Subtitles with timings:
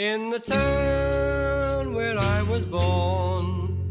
[0.00, 3.84] In the town where I was born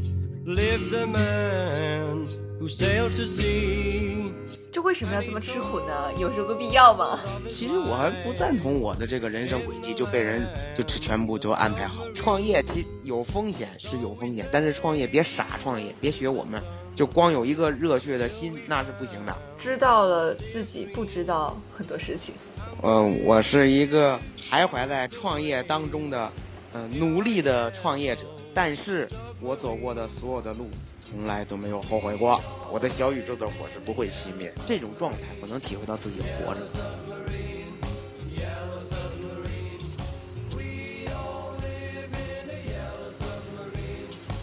[0.46, 2.30] lived a man
[2.62, 4.32] who sailed to sea.
[4.72, 6.14] 这为什么要这么吃苦呢？
[6.18, 7.20] 有什么必要吗？
[7.50, 12.06] 其实我还不赞同我的这个人生轨迹就被人就全部就安排好。
[12.16, 16.64] 创业其有风险是有风险，但是创业别傻创业，别学我们，
[16.98, 19.38] 就光有一个热血的心那是不行的。
[19.60, 22.34] 知道了自己不知道很多事情。
[22.82, 24.20] 嗯，我是一个
[24.50, 26.32] 徘徊在创业当中的，
[26.74, 28.24] 嗯，努力的创业者。
[28.52, 29.08] 但是
[29.40, 30.68] 我走过的所有的路，
[31.00, 32.42] 从来都没有后悔过。
[32.72, 34.52] 我的小宇宙的火是不会熄灭。
[34.66, 36.62] 这种状态，我能体会到自己活着。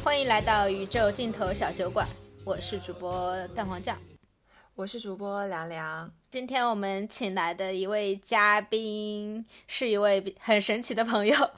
[0.04, 2.06] 欢迎来到宇宙尽头小酒馆，
[2.44, 3.98] 我是主播蛋黄酱。
[4.74, 11.50] 我是主播凉凉，今天我们请来的一位嘉宾是一位很神奇的朋友，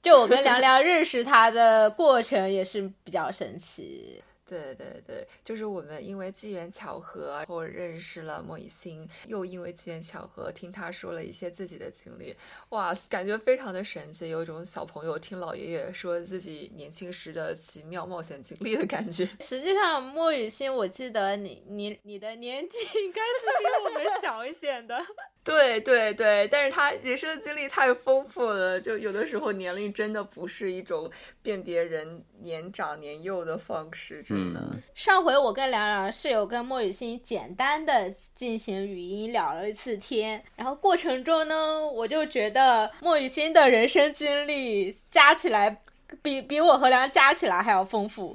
[0.00, 4.22] 就我跟凉凉认识他的过程也是比较神奇。
[4.60, 12.36] 对对对，就是我们因为机缘巧合，然后认识了莫雨欣，又因为机缘巧合听他说了一些自己的经历，
[12.68, 19.26] 哇，感觉非常的神奇，有一种小朋友听老爷爷说自己年轻时的奇妙冒险经历的感觉。
[19.40, 24.98] 实际上，莫雨欣，我记得你你你的年纪应该是比我们小一些的。
[25.44, 31.10] 对对对，但是他人生的经历太丰富了，就有的时候年龄真的不是一种
[31.42, 34.78] 辨别人年长年幼的方式，真的。
[34.94, 45.82] 上回我跟凉凉室友跟莫雨欣简单的进行语音聊了一次天，然后过程中呢，我就觉得莫雨欣的人生经历加起来
[46.22, 48.34] 比比我和梁加起来还要丰富。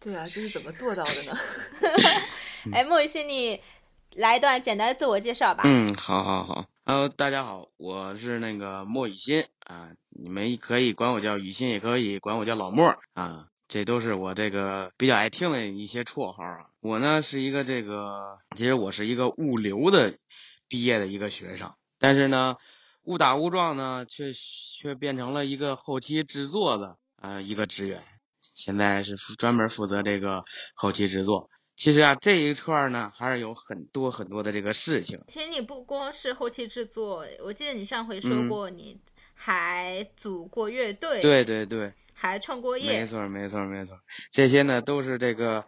[0.00, 1.38] 对啊，这是怎么做到的呢？
[2.72, 3.60] 哎，莫雨欣你。
[4.16, 5.62] 来一段简单的自我介绍吧。
[5.64, 6.66] 嗯，好，好，好。
[6.84, 16.66] Hello，大家好，我是那个莫雨欣啊，你们可以管我叫雨欣，也可以管我叫老莫啊，这都是我这个比较爱听的一些绰号啊。
[16.80, 20.14] 我呢是一个这个，其实我是一个物流的
[20.68, 22.58] 毕业的一个学生，但是呢，
[23.04, 28.02] 误打误撞呢，却却变成了一个后期制作的呃一个职员，
[28.42, 30.44] 现在是专门负责这个
[30.74, 31.48] 后期制作。
[31.74, 35.18] 其实啊，这一串呢还是有很多很多的这个事情。
[35.28, 39.00] 其实你不光是后期制作，我记得你上回说过，你
[39.32, 43.00] 还组过乐队，对对对，还创过业。
[43.00, 43.98] 没错没错没错，
[44.30, 45.64] 这些呢都是这个，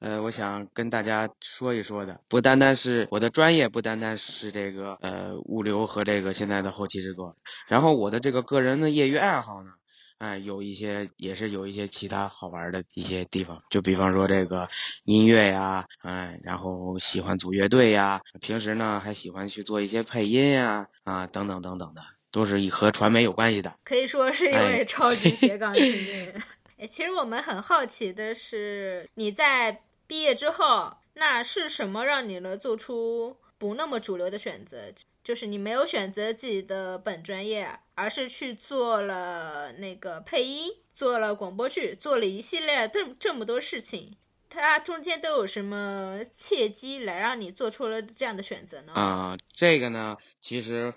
[0.00, 2.20] 呃，我想跟大家说一说的。
[2.28, 9.70] 不单单是我的专业，不单单是这个呃物流和这个现在的后期制作，然后我的这个个人的业余爱好呢。
[10.18, 14.68] 哎，有一些也是有一些其他好玩的一些地方，就比方说这个
[15.04, 22.02] 音乐呀，哎，然后喜欢组乐队呀，平时呢还喜欢去做一些配音呀，啊，等等等等的，
[22.38, 26.40] 都是以和传媒有关系的，可以说是一位超级 斜杠青年。
[26.76, 34.92] 哎，其实我们很好奇的是，你在毕业之后，那是什么让你能做出不那么主流的选择？
[35.24, 44.16] 就是你没有选择自己的本专业，而是去做了那个配音，做了广播剧，做了一系列这这么多事情，
[44.48, 48.92] 它中间都有什么契机来让你做出了这样的选择呢？
[48.92, 50.94] 啊，这个呢，其实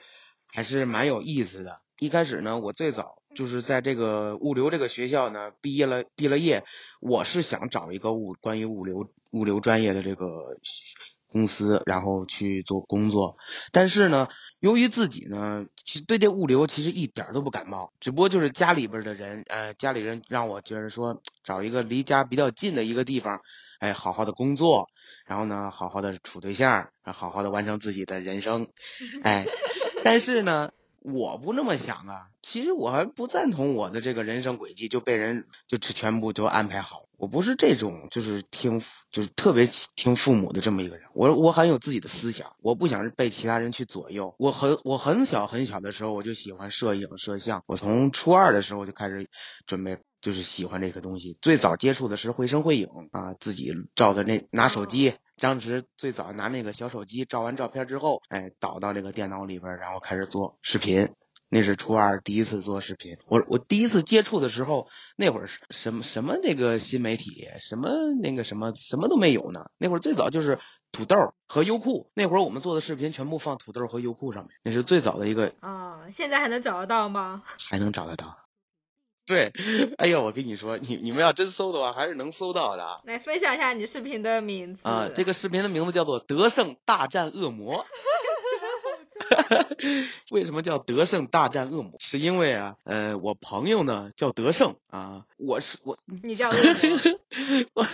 [0.52, 1.82] 还是蛮有意思的。
[2.00, 6.64] 一开始呢，我最早就是在这个物流这个学校呢，毕业了，毕了业，
[7.00, 10.28] 我是想找一个物关于物流物流专业的这个。
[11.34, 13.38] 公司，然后去做工作，
[13.72, 14.28] 但是呢，
[14.60, 23.40] 由于自己呢，其实对这物流其实一点都不感冒，只不过就是家里边的人，呃，家里人让我觉得说找一个离家比较近的一个地方，
[23.80, 24.90] 哎，好好的工作，
[25.26, 28.68] 然后呢，好好的处对象，好好的完成自己的人生，
[29.24, 29.46] 哎，
[30.04, 30.72] 但是呢。
[31.04, 37.06] 我不那么想啊，其实我还不赞同我的这个人生轨迹就被人就全部都安排好。
[37.18, 38.80] 我不是这种就是听
[39.10, 41.08] 就是特别听父母的这么一个人。
[41.16, 44.36] 我我很有自己的思想，我不想被其他人去左右。
[44.38, 49.28] 我很我很小很小的时候我就喜欢摄影摄像，我从初二的时候就开始
[49.66, 51.36] 准备就是喜欢这个东西。
[51.42, 55.16] 最早接触的是绘声绘影啊，自己照的那拿手机。
[55.42, 61.10] 当时最早拿那个小手机照完照片之后，哎，导到这个电脑里边，然后开始做视频。
[61.50, 63.18] 那是初二第一次做视频。
[63.26, 67.90] 我我第一次接触的时候，那会儿什么什么那个新媒体，什么
[68.22, 69.66] 那个什么什么都没有呢。
[69.80, 70.60] 那会儿最早就是
[70.92, 71.18] 土豆
[71.48, 72.12] 和优酷。
[72.14, 74.52] 那会儿我们做的视频全部放土豆和优酷上面。
[74.64, 77.44] 那是最早的一个啊，现在还能找得到吗？
[77.68, 78.38] 还能找得到。
[79.32, 79.50] 对，
[79.98, 83.00] 哎呀，我跟你说，你你们要真搜的话，还是能搜到的。
[83.06, 87.86] 来分享一下你视频的名字啊，这个视频的名字叫做《德胜大战恶魔》。
[90.32, 91.94] 为什么叫德胜大战恶魔？
[92.00, 96.60] 是因为啊，呃，我朋友呢叫德胜啊，我是我，你叫恶魔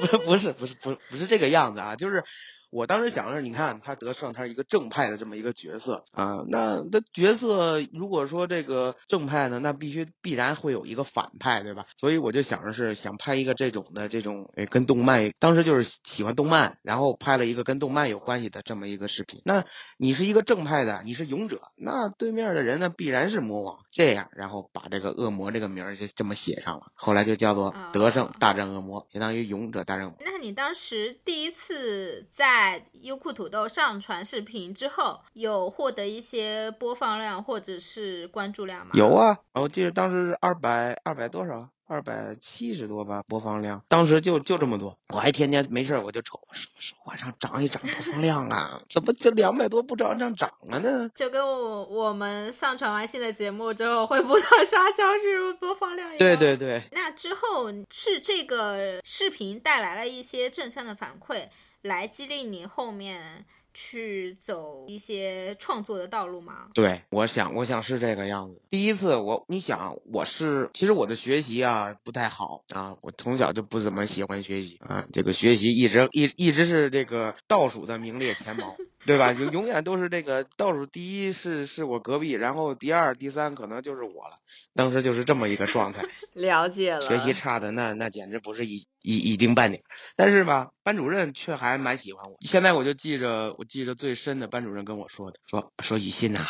[0.00, 2.24] 我不不是不是不不是这个样子啊，就是。
[2.70, 6.44] 我当时想的是，你看他德胜，他是一个正派的这么一个角色啊。
[6.48, 11.86] 那他角色如果说这个正派呢，那必须必然会有一个反派，对吧？
[11.96, 19.40] 所以我就想着是想拍一个这种的这种，哎，跟动漫，当时就是喜欢动漫，然后拍了一个跟动漫有关系的这么一个视频。
[19.44, 19.64] 那
[19.96, 30.14] 你是一个正派的，你是勇者，那对面的人呢必然是魔王，这样，然后把这个恶魔这个名儿就这么写上了，后来就叫做德胜大战恶魔，相当于勇者大战魔。
[30.20, 38.90] 那你当时第一次在在优酷土豆上传视频之后，有获得一些播放量或者是关注量吗？
[38.94, 41.68] 有啊，我记得当时是二百二百多少。
[41.90, 48.82] 二百七十多吧，播放量，当时就就这么多，我还天天没事我就瞅，什么时候往上涨一涨播放量啊？
[48.90, 51.10] 怎么就两百多不涨上涨了呢？
[51.16, 56.18] 就跟我我们上传完新的节目之后会不断刷小时播放量一样。
[56.18, 56.82] 对对对。
[56.92, 61.48] 那之后是这个视频带来了一些正向的反馈，
[61.82, 63.44] 来激励你后面。
[63.74, 66.68] 去走一些创作的道路吗？
[66.74, 68.60] 对，我想，我想是这个样子。
[68.70, 78.74] 第一次，我你想，我是其实我的学习啊不太好啊，我从小就不怎么喜欢学习啊，这个学习一直一一直是这个倒数的名列前茅。
[79.08, 79.32] 对吧？
[79.32, 84.36] 永永远都是这个倒数第一是是我隔壁，然后第二、第三可能就是我了。
[84.74, 86.04] 当时就是这么一个状态。
[86.34, 87.00] 了解了。
[87.00, 89.82] 学习差的那那简直不是一一一丁半点。
[90.14, 92.36] 但是吧，班主任却还蛮喜欢我。
[92.42, 96.44] 现在我就记着，我记着最深的班主任跟我说的，说说雨欣呐，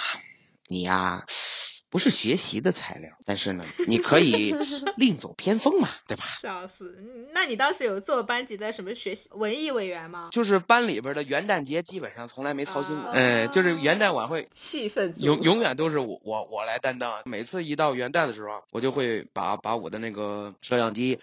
[0.66, 1.24] 你呀。
[1.90, 4.54] 不是学习的材料，但是呢，你可以
[4.96, 6.24] 另走偏锋嘛，对吧？
[6.40, 6.98] 笑死！
[7.32, 10.28] 那你当时有做班级的什么学习文艺委员吗？
[10.30, 17.22] 就是班里边的元旦节基本上从来没操心过，嗯，就是元旦晚会气氛永永远都是我我我来担当。
[17.24, 21.18] 每次一到元旦的时候，我就会把把我的那个摄像机，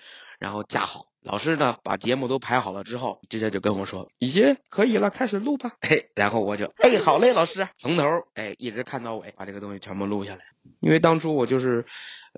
[0.46, 1.08] 然后架好。
[1.22, 8.04] 老师呢，把节目都排好了之后，直接就跟我说：“雨欣，可以了，开始录吧。”哎，然后我就哎，好嘞，老师，从头
[8.36, 10.46] 哎一直看到尾，把这个东西全部录下来。
[10.82, 11.84] 因为当初我就是，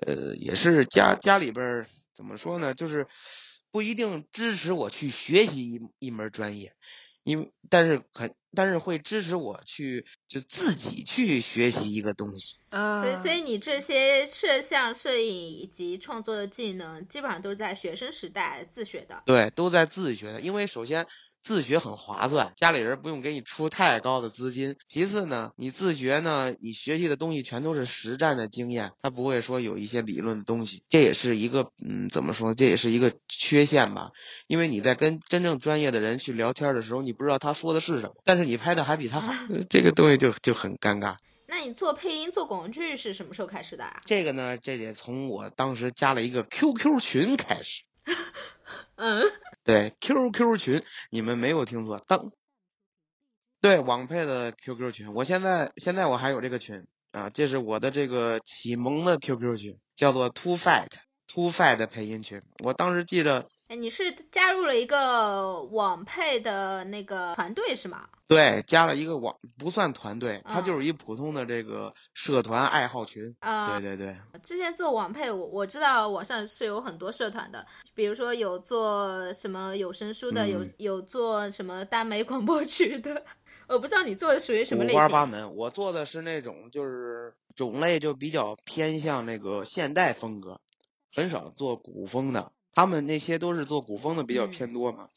[0.06, 1.84] 呃，也是家家里边
[2.14, 3.06] 怎么说呢，就是
[3.70, 6.72] 不一定支持我去学习一一门专业。
[7.28, 12.56] 因为，但是很，但是会支持我去，就自己去学习一个东西。
[12.70, 19.22] 啊，所以，所以你这些摄像、摄影以及创作的技能，基本上都是在学生时代自学的。
[19.26, 20.40] 对，都在自学的。
[20.40, 21.06] 因为首先。
[21.42, 24.76] 自学很划算，家里人不用给你出太高的资金。
[24.86, 30.82] 其次呢，你自学呢，你学习的东西全都是实战的经验，他不会说有一些理论的东西。
[30.88, 32.54] 这也是一个，嗯，怎么说？
[32.54, 34.10] 这也是一个缺陷吧。
[34.46, 39.32] 因为你在跟真正专业的人去聊天的时候，你不知道他说的是什么，但是你拍的还比他好，
[39.70, 41.16] 这个东西就就很尴尬。
[41.46, 44.02] 那你做配音、做广剧是什么时候开始的啊？
[44.04, 47.84] 这个呢，这得从我当时加了一个 QQ 群开始。
[48.96, 49.22] 嗯。
[49.64, 52.32] 对 QQ 群，你们没有听错，当
[53.60, 60.88] 对网配的 QQ 群，我现在现在我还有这个群啊，这是我的这个启蒙的 QQ 群，叫做 two fat
[61.26, 63.48] two fat 的配音群，我当时记着。
[63.68, 68.08] 哎，你是加入了一个网配的那个团队是吗？
[68.26, 73.22] 对，加了一个网，不算团队，它就是一普通的这个社团爱好群。
[73.40, 74.16] 啊，对对对。
[74.42, 83.22] 之前做网配，我我知道网上是有很多社团的，比如说有做什么有声书的，有有做什么耽美广播剧的。
[83.66, 84.98] 我不知道你做的属于什么类型。
[84.98, 90.58] 五花八门，我做的是那种就是种类就比较偏向那个现代风格，
[91.12, 92.50] 很少做古风的。
[92.78, 95.08] 他们那些都是做古风的比较偏多嘛，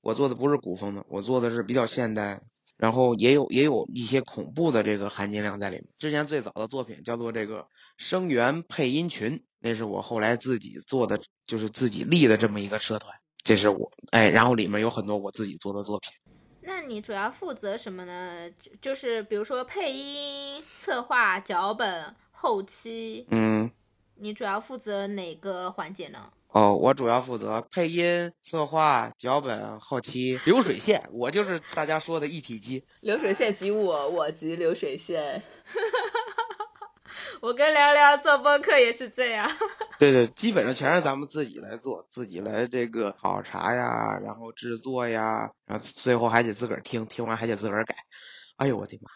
[0.00, 2.40] 我做的不是古风的，我做的是比较现代，
[2.76, 5.88] 然后也有也有一些恐怖的这个含金量在里面。
[5.98, 13.12] 之前最早的作品叫做这个声源配音群，那是我后来自己做的，就是自己立的这么一个社团，
[13.42, 16.12] 这是我哎，然后里面有很多我自己做的作品。
[16.62, 18.48] 那你主要负责什么呢？
[18.52, 23.68] 就就是比如说配音、策划、脚本、后期，嗯，
[24.14, 26.32] 你主要负责哪个环节呢？
[26.52, 32.84] 哦，我主要负责配音、策划、脚本、后期、流水线，我就是大家说的一体机。
[33.02, 35.40] 流水线即我，我即流水线。
[37.40, 39.48] 我跟聊聊做播客也是这样。
[40.00, 47.94] 对对，基本上全是咱们自己来做，自己来这个考察呀，然后制作呀，然后最后还得自个儿听，听完还得自个儿改。
[48.56, 49.08] 哎呦我的妈！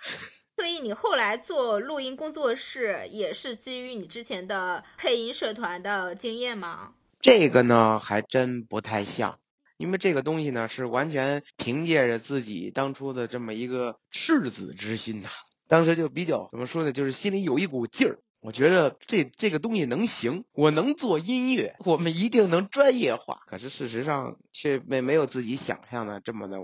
[0.56, 6.92] 所以你后来做录音工作室，也是基于你之前的配音社团的经验吗？
[7.24, 9.38] 这个呢还真不太像，
[9.78, 15.28] 因为这个东西呢是完全凭借着自己当初的这么一个赤子之心呐，
[15.66, 18.18] 当时就比较怎么说呢，就是心里有一股劲儿。
[18.42, 23.38] 我觉得这这个东西能行，我能做音乐，我们一定能专业化。
[23.46, 26.58] 可是事实上却没没有自己想象的这么的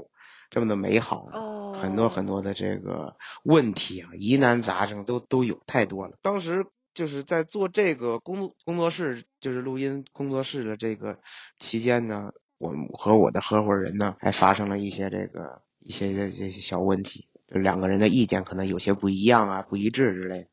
[0.50, 1.26] 这么的美好。
[1.32, 6.18] 哦，很多很多的这个问题啊，疑难杂症都都有太多了。
[6.20, 6.66] 当时
[7.00, 11.18] 就是在做这个工工作室，就是录音工作室的这个
[11.58, 20.46] 期间呢，我和我的合伙人呢，还发生了一些这个一些这这些小问题，就两个人的意见可能有些不一样啊，不一致之类的。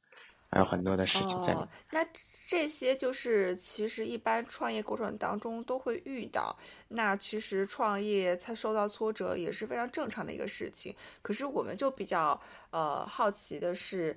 [0.50, 1.68] 还有很多的事情在里面。
[1.68, 2.08] 哦，那
[2.48, 6.58] 这些就是其实一般创业过程当中都会遇到。
[6.88, 10.96] 那其实创业它受到挫折也是非常正常的一个事情。
[11.22, 12.40] 可是我们就比较
[12.70, 14.16] 呃好奇的是，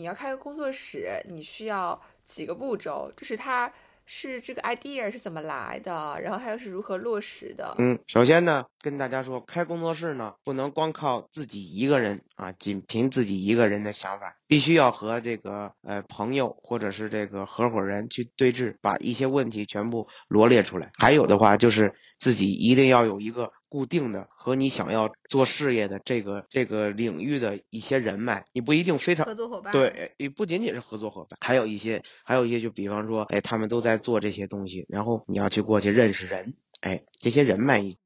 [0.00, 3.12] 你要开个工作室，你需要几个步骤？
[3.14, 3.70] 就是它。
[4.12, 6.20] 是这个 idea 是怎么来的？
[6.20, 7.76] 然后它又是如何落实的？
[7.78, 20.90] 嗯，首先呢，跟大家说，开工作室呢，不能光靠自己一个人啊，仅凭自己一个人的想法，必须要和这个呃朋友或者是这个合伙人去对峙，把一些问题全部罗列出来。
[20.98, 21.94] 还有的话就是。
[22.20, 37.96] 自己一定要有一个固定的和你想要做事业的这个这个领域的一些人脉，你不一定非常合作伙伴对，也不仅仅是合作伙伴，还有一些还有一些就比方说，哎，他们都在做这些东西，然后你要去过去认识人，哎，这些人脉，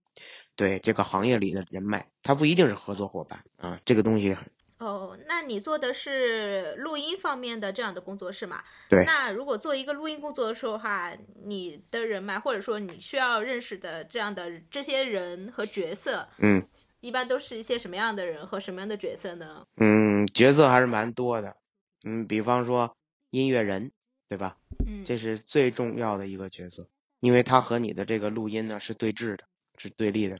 [0.54, 4.36] 对这个行业里的人脉，他不一定是合作伙伴啊，这个东西。
[4.84, 8.62] 哦，那你做的是录音方面的这样的工作室嘛？
[8.90, 9.02] 对。
[9.06, 11.10] 那如果做一个录音工作的时候的话，
[11.42, 16.62] 你的人脉或者说你需要认识的这样的这些人和角色，嗯，
[17.00, 19.66] 一般都是一些什么样的人和什么样的角色呢？
[19.78, 21.56] 嗯，角色还是蛮多的。
[22.04, 22.94] 嗯，比方说
[23.30, 23.90] 音乐人，
[24.28, 24.58] 对吧？
[24.86, 26.86] 嗯，这是最重要的一个角色，
[27.20, 29.44] 因为他和你的这个录音呢是对峙的，
[29.78, 30.38] 是对立的。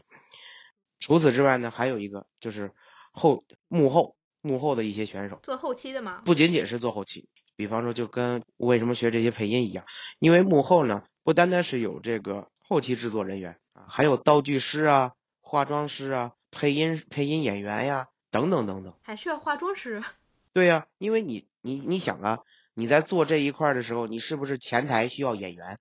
[1.00, 2.70] 除此之外呢，还有一个就是
[3.10, 4.14] 后幕后。
[4.44, 6.20] 幕后的一些选手做后期的吗？
[6.26, 9.86] 不仅仅是做后期，比方说就跟为什么学这些配音一样，
[10.18, 20.04] 因为幕后呢不单单是有这个后期制作人员啊，还有道具师啊、化妆师啊、配音配音演员呀等等等等，还需要化妆师？
[20.52, 22.40] 对呀，因为你你你想啊，
[22.74, 25.78] 你在做这一块的时候，你是不是前台需要演员？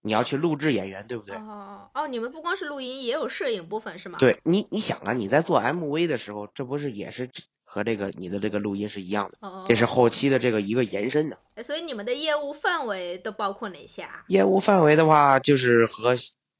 [0.00, 1.34] 你要去录制演员，对不对？
[1.34, 4.20] 哦哦，你们不光是录音，也有摄影部分是吗？
[4.20, 7.28] 对你你想啊，你在做 MV 的时候，这不是也是？
[7.70, 11.38] 和这个你的这个录音是一样的，这是后期的这个一个延伸的。
[11.62, 14.24] 所以你们的业务范围都包括哪些啊？
[14.28, 16.16] 业务范围的话，就是和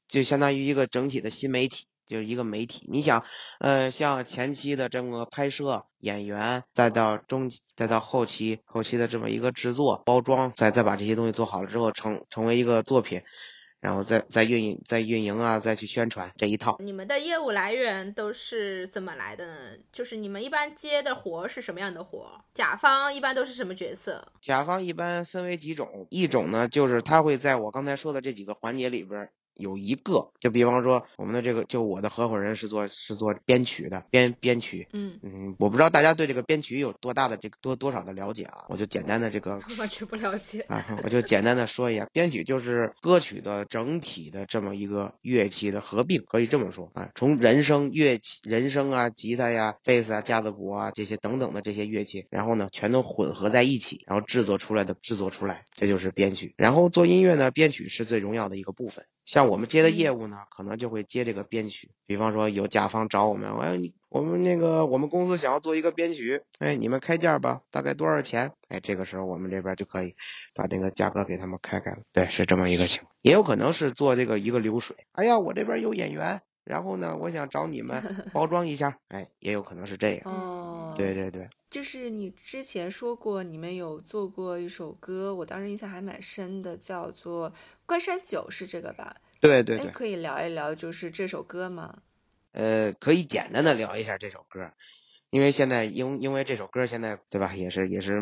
[0.07, 2.85] 就相当于一个整体的新媒体，就是一个媒体。
[2.91, 3.23] 你想，
[3.59, 13.23] 呃，像前期的这么拍摄、演员，再到中，再到后期，后期的这么一个制作、包装，再再把这些东西做好了之后，成成为一个作品。
[13.79, 16.77] 然后再再运营、再运营啊，再去宣传这一套。
[16.79, 19.53] 你们的业务来源都是怎么来的呢？
[19.91, 22.43] 就是你们一般接的活是什么样的活？
[22.53, 24.31] 甲方一般都是什么角色？
[24.41, 29.29] 甲方一般分为几种，一种呢就是他会在我刚才说的这几个环节里边。
[29.59, 34.87] 有一个，就比方说我们的这个，就我的合伙人是做是做编曲的，编编曲。
[34.93, 38.65] 嗯嗯，我不知道大家对这个编曲有多大的这个多多少的了解啊？
[38.69, 56.53] 我就简单的这个 完全不了解啊，我就简单的说一下，编曲就是歌曲的整体的这么一个乐器的合并，可以这么说啊，从人声乐器、人声啊、吉他呀、贝斯啊、架子鼓啊这些等等的这些乐器，然后呢全都混合在一起，然后制作出来的制作出来，这就是编曲。
[56.57, 59.05] 然后做音乐呢，编曲是最重要的一个部分。
[59.29, 61.91] 像我们接的业务呢，可能就会接这个编曲。
[62.07, 68.53] 比方说有甲方找我们，哎，我们那个我们公司想要做一个编曲，哎，你们开价吧，大概多少钱？
[68.69, 70.15] 哎，这个时候我们这边就可以
[70.55, 71.99] 把这个价格给他们开开了。
[72.11, 73.13] 对，是这么一个情况。
[73.21, 74.97] 也有可能是做这个一个流水。
[75.11, 76.41] 哎呀，我这边有演员。
[76.69, 77.99] 然后呢，我想找你们
[78.31, 80.21] 包装一下，哎，也有可能是这样。
[80.25, 87.49] 哦，对对对，就是你之前说过，你们有做过一首歌，我当时印象还蛮深的，叫做
[87.87, 89.15] 《关山酒》，是这个吧？
[89.39, 92.03] 对对对，可以聊一聊，就是这首歌吗？
[92.51, 94.71] 呃，可以简单的聊一下这首歌，
[95.31, 98.21] 因为现在因因为这首歌现在对吧，也是也是。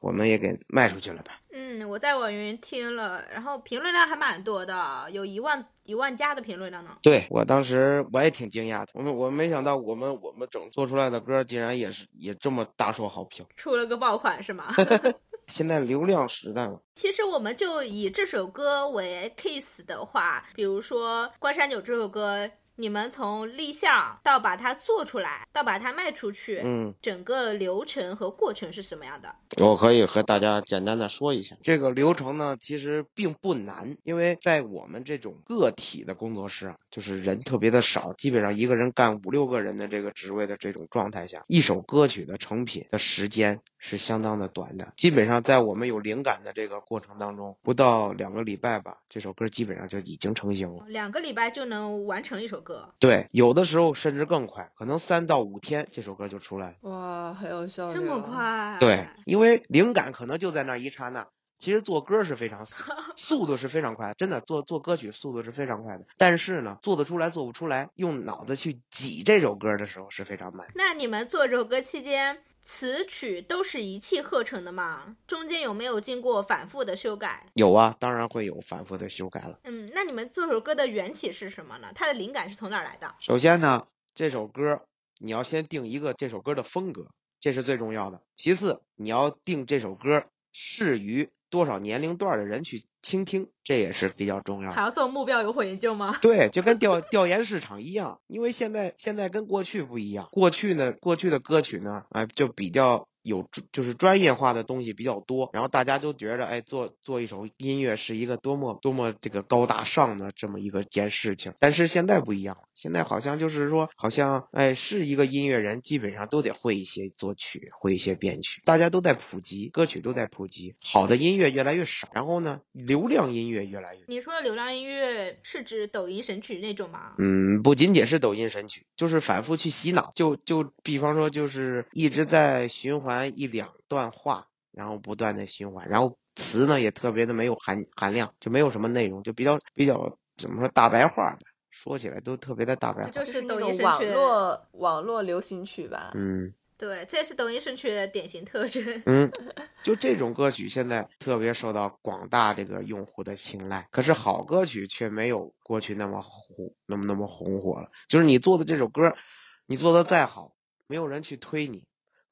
[0.00, 1.40] 我们也给卖出去了吧？
[1.52, 6.98] 嗯，我在网易云听了，然后评论量还蛮多的，有一万一万加的评论量呢。
[7.02, 14.74] 对我当时我也挺惊讶的，我们我没想到我们我们整做出来的歌竟然也是也这么大受好评，出了个爆款是吗？
[15.48, 16.78] 现在流量时代嘛。
[16.94, 22.50] 其实我们就以这首歌为 case 的话，比如说《关山酒》这首歌。
[22.78, 29.34] 你们从立项到把它做出来，到把它卖出去，嗯，整个流程和过程是什么样的？
[29.56, 50.84] 我可以和大家简单的说一下，这个流程呢，其实并不难，因为在我们这种个体的工作室啊，就是人特别的少，基本上一个人干五六个人的这个职位的这种状态下，一首歌曲的成品的时间是相当的短的，基本上在我们有灵感的这个过程当中，不到两个礼拜吧，这首歌基本上就已经成型了。
[50.88, 56.74] 两个礼拜就能完成一首歌，对，有的时候甚至更快，可能三到五天这首歌就出来了。
[56.80, 58.16] 哇，很有效率，这么。
[58.16, 58.78] 快？
[58.80, 61.28] 对，因为灵感可能就在那一刹那。
[61.58, 62.84] 其实做歌是非常速，
[63.16, 66.06] 速度是非常快，真的做做歌曲速度是非常快的。
[66.18, 70.66] 但是呢，做得出来做不出来，用脑子去挤这首歌的时候是非常慢。
[70.74, 75.16] 那你们做这首歌期间，词曲都是一气呵成的吗？
[75.26, 77.46] 中间有没有经过反复的修改？
[77.54, 79.58] 有啊，当然会有反复的修改了。
[79.64, 81.88] 嗯，那你们做首歌的缘起是什么呢？
[81.94, 83.14] 它的灵感是从哪儿来的？
[83.20, 84.82] 首先呢，这首歌
[85.18, 87.06] 你要先定一个这首歌的风格，
[87.40, 88.20] 这是最重要的。
[88.36, 94.74] 其次，你要定这首歌适于多少年龄段的人去倾听，这也是比较重要的。
[94.74, 96.16] 还要做目标有火研究吗？
[96.22, 124.02] 对，就跟调调研市场一样，因为现在现在跟过去不一样，过去呢，过去的歌曲呢，啊、就比较有专就是专业化的东西比较多，然后大家都觉着，哎，做做一首音乐是一个多么多么这个高大上的这么一个件事情，但是现在不一样了，现在好像就是说，好像哎，是一个音乐人，基本上都得会一些作曲，会一些编曲，大家都在普及，歌曲都在普及，好的音乐越来越少，然后呢，流量音乐越来越。
[124.06, 127.14] 你说的流量音乐是指抖音神曲那种吗？
[127.18, 130.12] 嗯，不仅仅是抖音神曲，就是反复去洗脑。
[130.14, 143.10] 就就比方说，就是一直在循环一两段话，然后不断的循环，然后词呢也特别的没有含含量，就没有什么内容，就比较比较怎么说大白话的，说起来都特别的大白话。
[143.10, 143.82] 这就就是抖音神曲。
[143.84, 146.12] 网络网络流行曲吧。
[146.14, 148.84] 嗯对，这是抖音神曲的典型特征。
[149.06, 149.32] 嗯，
[149.82, 157.90] 就这种歌曲现在特别受到广大这个用户的青睐，可是好歌曲却没有过去那么红，那么那么红火了。
[158.08, 159.16] 就是你做的这首歌，
[159.64, 160.52] 你做的再好，
[160.86, 161.84] 没有人去推你，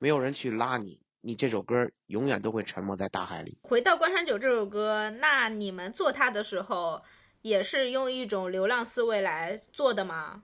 [0.05, 3.57] 没有人去拉你，你这首歌永远都会沉没在大海里。
[3.63, 7.03] 回到《关山酒》这首歌，那你们做它的时候，
[7.41, 10.43] 也是用一种流量思维来做的吗？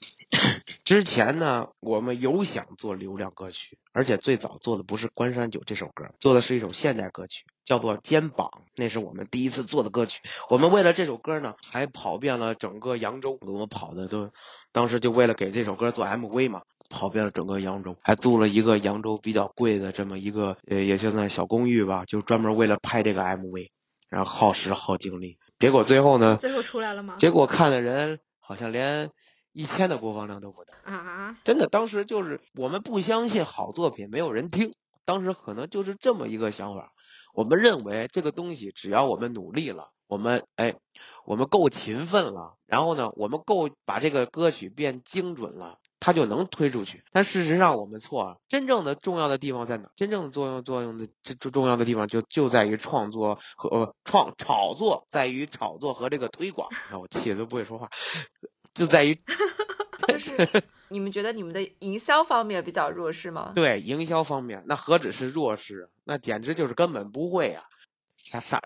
[0.84, 10.22] 之前呢，我们有想做流量歌曲，而且最早做的不是《关山酒》这首歌，做的是一首现代歌曲，叫做《肩膀》，那是我们第一次做的歌曲。
[10.48, 14.30] 我们为了这首歌呢，还跑遍了整个扬州，我们跑的都，
[14.72, 23.66] 当时就为了给这首歌做 MV 嘛，跑遍了整个扬州，还租了一个扬州比较贵的这么一个呃，也就那小公寓吧，就专门为了拍这个 MV，
[24.08, 27.16] 然后耗时耗精力，结果最后呢，最后出来了吗？
[27.18, 29.10] 结果看的人好像连
[29.52, 30.72] 一千的播放量都不到。
[30.84, 34.70] 啊，真的，当时就是我们不相信好作品没有人听，
[35.04, 36.92] 当时可能就是这么一个想法。
[37.36, 40.74] 我们认为这个东西只要我们努力了，我们哎，
[41.26, 45.78] 我们够勤奋了，然后呢，我们够把这个歌曲变精准了。
[45.98, 48.36] 它就能推出去，但事实上我们错了。
[48.48, 49.90] 真正的重要的地方在哪？
[49.96, 56.68] 真正作用作用的这这重要的地方就就在于创作和呃创炒作，在于炒作和这个推广。
[57.00, 57.90] 我气的都不会说话，
[58.76, 59.18] 就在于
[60.06, 60.30] 就是
[60.88, 63.52] 你们觉得你们的营销方面比较弱势吗？
[63.54, 67.64] 对营销方面，那何止是弱势，那简直就是根本不会啊，
[68.16, 68.62] 啥啥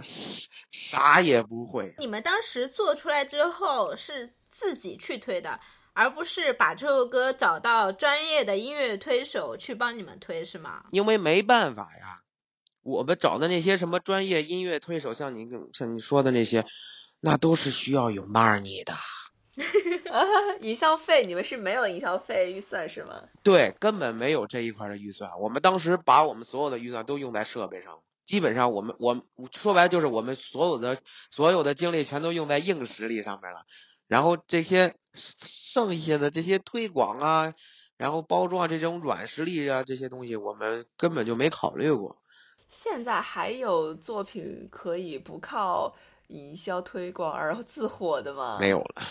[0.71, 1.95] 啥也不会。
[1.99, 5.61] 你们当时做出来之后是自己去推的，
[5.93, 10.85] 而不是把这首歌找到专业的音乐推手去帮你们推，是吗？
[10.91, 12.21] 因为没办法呀，
[12.83, 16.67] 我们找的那些什么专业音乐推手，像你像你说的那些，
[17.21, 18.93] 那都是需要有 money 的。
[20.11, 20.23] 啊，
[20.61, 23.21] 营销费你们是没有营销费预算是吗？
[23.43, 25.39] 对，根本没有这一块的预算。
[25.41, 30.99] 我们当时把我们所有的预算都用在设备上，基本上我们我们说白了就是我们所有的
[31.31, 33.67] 所有的精力全都用在硬实力上面了。
[34.07, 37.55] 然后这些剩下的这些推广啊，
[37.97, 42.17] 然后包装啊这种软实力啊这些东西，我们根本就没考虑过。
[42.69, 45.93] 现在还有作品可以不靠
[46.29, 48.59] 营销推广而自火的吗？
[48.61, 49.03] 没有了。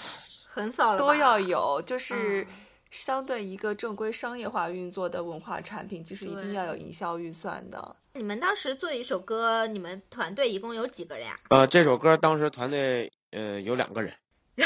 [0.60, 2.48] 很少了，都要有，就是嗯
[2.92, 7.96] 相对一个正规商业化运作的文化产品，就是一定要有营销预算的。
[8.14, 11.36] 你们当时做一首歌，你们团队一共有几个人呀？
[11.50, 14.14] 呃，这首歌当时团队呃有两个人，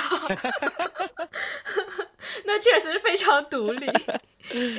[2.46, 3.86] 那确实非常独立。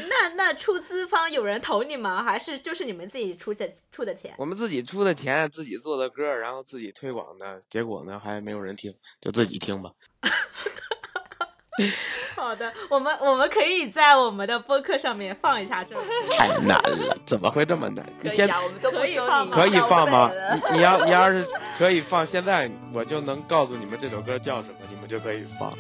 [0.09, 2.23] 那那出资方有人投你吗？
[2.23, 4.35] 还是就是你们自己出的出的钱？
[4.39, 9.93] 我们自己出的钱，自己做的歌，然后自己推广的，结果呢还没有人听，就自己听吧。
[12.37, 16.09] 好的，我们我们可以在我们的播客上面放一下这首歌。
[16.37, 18.05] 太难了，怎么会这么难？
[18.21, 20.31] 你先可以啊，我们就不可以放吗可以放吗？
[20.71, 21.47] 你你要你要是
[21.79, 25.71] 可以放，现在我就能告诉你们这首歌叫什么，你们就可以放。
[25.71, 25.77] 再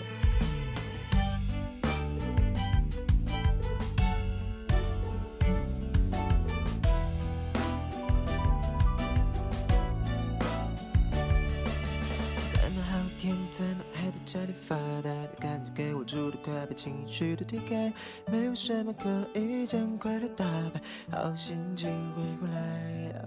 [17.36, 17.92] 都推开，
[18.30, 23.24] 没有什么可以将快乐打败，好心情会回来。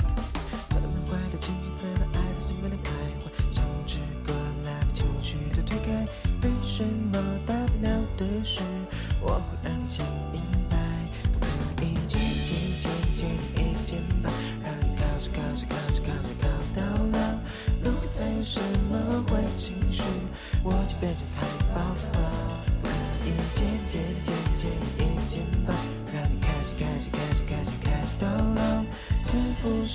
[0.69, 2.89] 再么坏的情绪，再么爱的心不能徘
[3.21, 6.05] 徊，想吃过来把情绪都推开，
[6.41, 8.61] 没什么大不了的事，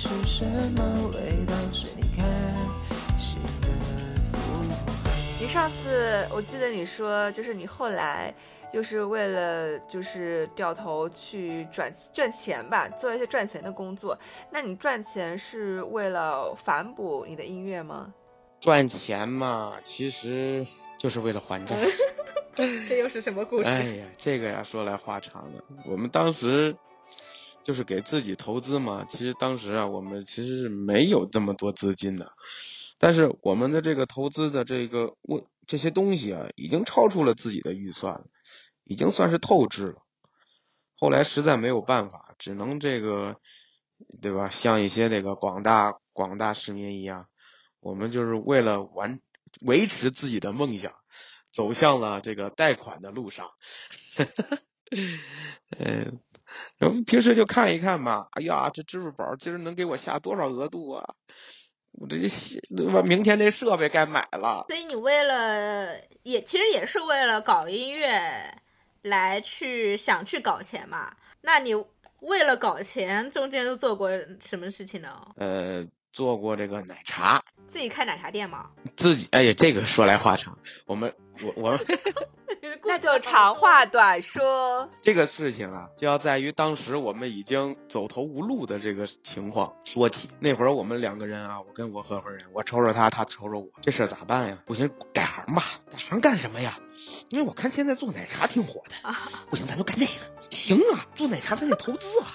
[0.03, 1.55] 是什么味道？
[1.71, 2.25] 是你开
[3.17, 3.69] 心的
[4.33, 5.09] 符号。
[5.39, 8.33] 你上次我记得你说，就是你后来
[8.73, 14.17] 又是为了就是掉头去赚赚钱吧，做一些赚钱的工作。
[14.51, 18.13] 那你赚钱是为了反哺你的音乐吗？
[18.59, 20.67] 赚钱嘛，其实
[20.99, 21.77] 就是为了还债。
[22.89, 23.69] 这又是什么故事？
[23.69, 25.63] 哎呀，这个呀说来话长了。
[25.85, 26.75] 我们当时
[27.63, 32.33] 就是给自己投资嘛，其实当时啊，我们其实是没有这么多资金的，
[32.97, 38.25] 但是我们的这个投资的这个我这些东西啊，已经超出了自己的预算了，
[38.83, 40.01] 已经算是透支了。
[40.95, 43.37] 后来实在没有办法，只能这个，
[44.21, 44.49] 对吧？
[44.49, 47.27] 像一些这个广大广大市民一样，
[47.79, 49.19] 我们就是为了完
[49.65, 50.93] 维持自己的梦想，
[51.51, 53.51] 走向了这个贷款的路上。
[55.79, 56.19] 嗯，
[56.77, 61.15] 然后平时就看一看嘛，哎呀，这支付宝今儿能给我下多少额度啊？
[61.93, 63.01] 我这些对吧？
[63.03, 64.65] 明天这设备该买了。
[64.67, 68.57] 所以你为了也其实也是为了搞音乐
[69.03, 71.15] 来去想去搞钱嘛？
[71.41, 71.73] 那你
[72.21, 75.27] 为了搞钱，中间都做过什么事情呢？
[75.35, 78.67] 呃，做过这个奶茶，自己开奶茶店吗？
[78.95, 80.57] 自己哎呀，这个说来话长。
[80.85, 81.79] 我们我我
[82.85, 84.89] 那就 长话短说。
[85.01, 90.29] 这个事情啊，就要在于当时我们已经走投无路的这个情况说起。
[90.39, 94.59] 那会儿我们两个人啊，我跟我合伙人，我瞅瞅他，他瞅瞅我，这事儿咋办呀？
[94.65, 95.63] 不行，改行吧。
[95.91, 96.79] 改行干什么呀？
[97.29, 99.15] 因为我看现在做奶茶挺火的。
[99.49, 100.11] 不行，咱就干这个。
[100.51, 102.27] 行啊，做奶茶咱得投资啊。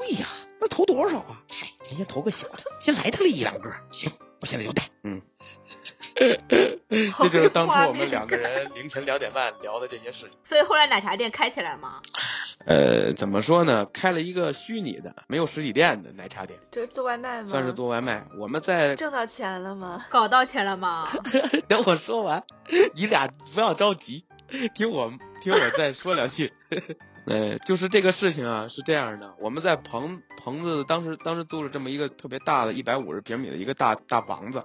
[0.00, 0.26] 对呀，
[0.60, 1.42] 那投多少啊？
[1.50, 3.70] 嗨，咱先投个小的，先来他了一两个。
[3.90, 4.88] 行，我现在就带。
[5.02, 5.20] 嗯。
[6.18, 10.38] 这就是当初我们两个人凌晨两点半聊的这些事情。
[10.44, 12.00] 所以后来奶茶店开起来吗？
[12.64, 13.84] 呃，怎么说呢？
[13.86, 17.48] 开了一个虚拟的、没有实体店的奶茶店，这是做外卖吗？
[17.48, 18.24] 算是做外卖。
[18.38, 20.04] 我们在挣到钱了吗？
[20.10, 21.06] 搞到钱了吗？
[21.68, 22.42] 等我说完，
[22.94, 24.24] 你俩不要着急，
[24.74, 26.52] 听我听我再说两句。
[27.26, 34.64] 呃，就是这个事情啊，是这样的，我们在棚棚子当时当时租了这么一个特别大的一百五十平米的一个大大房子，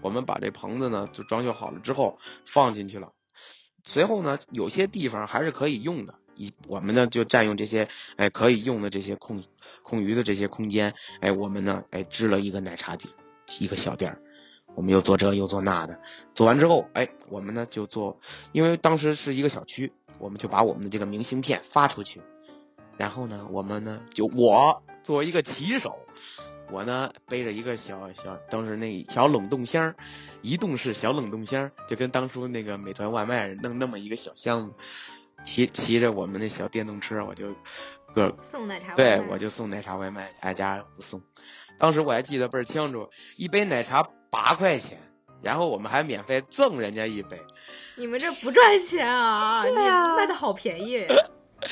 [0.00, 3.12] 我们把这棚子呢就装修好了之后放进去了，
[3.84, 9.44] 随后呢有些地方还是可以用的，一我们呢就占用这些哎可以用的这些空
[9.84, 13.14] 空余的这些空间，哎我们呢哎支了一个奶茶店，
[13.60, 14.20] 一个小店儿。
[14.74, 16.00] 我们又做这又做那的，
[16.34, 18.18] 做完之后，哎，我们呢就做，
[18.52, 22.22] 因为当时是一个小区，我们就把我们的这个明信片发出去，
[22.96, 25.98] 然后呢，我们呢就我作为一个骑手，
[26.70, 29.94] 我呢背着一个小小当时那小冷冻箱，
[30.40, 34.74] 移动式小冷冻箱，就跟当初那个美团外卖弄那么一个小箱子，
[35.44, 37.54] 骑骑着我们那小电动车，我就
[38.14, 41.20] 个送奶茶外对我就送奶茶外卖，挨家挨户送。
[41.78, 44.98] 当时我还记得倍儿清楚，一杯奶茶八块钱，
[45.42, 47.38] 然后我们还免费赠人家一杯。
[47.96, 49.60] 你们这不赚钱啊？
[49.68, 51.06] 对啊你卖的好便宜。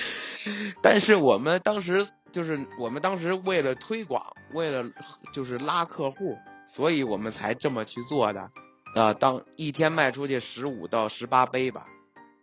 [0.82, 4.84] 但是我们当时就是我们当时为了推广，为了
[5.32, 8.50] 就是拉客户，所以我们才这么去做的。
[8.94, 11.86] 啊、当一天卖出去十五到十八杯吧，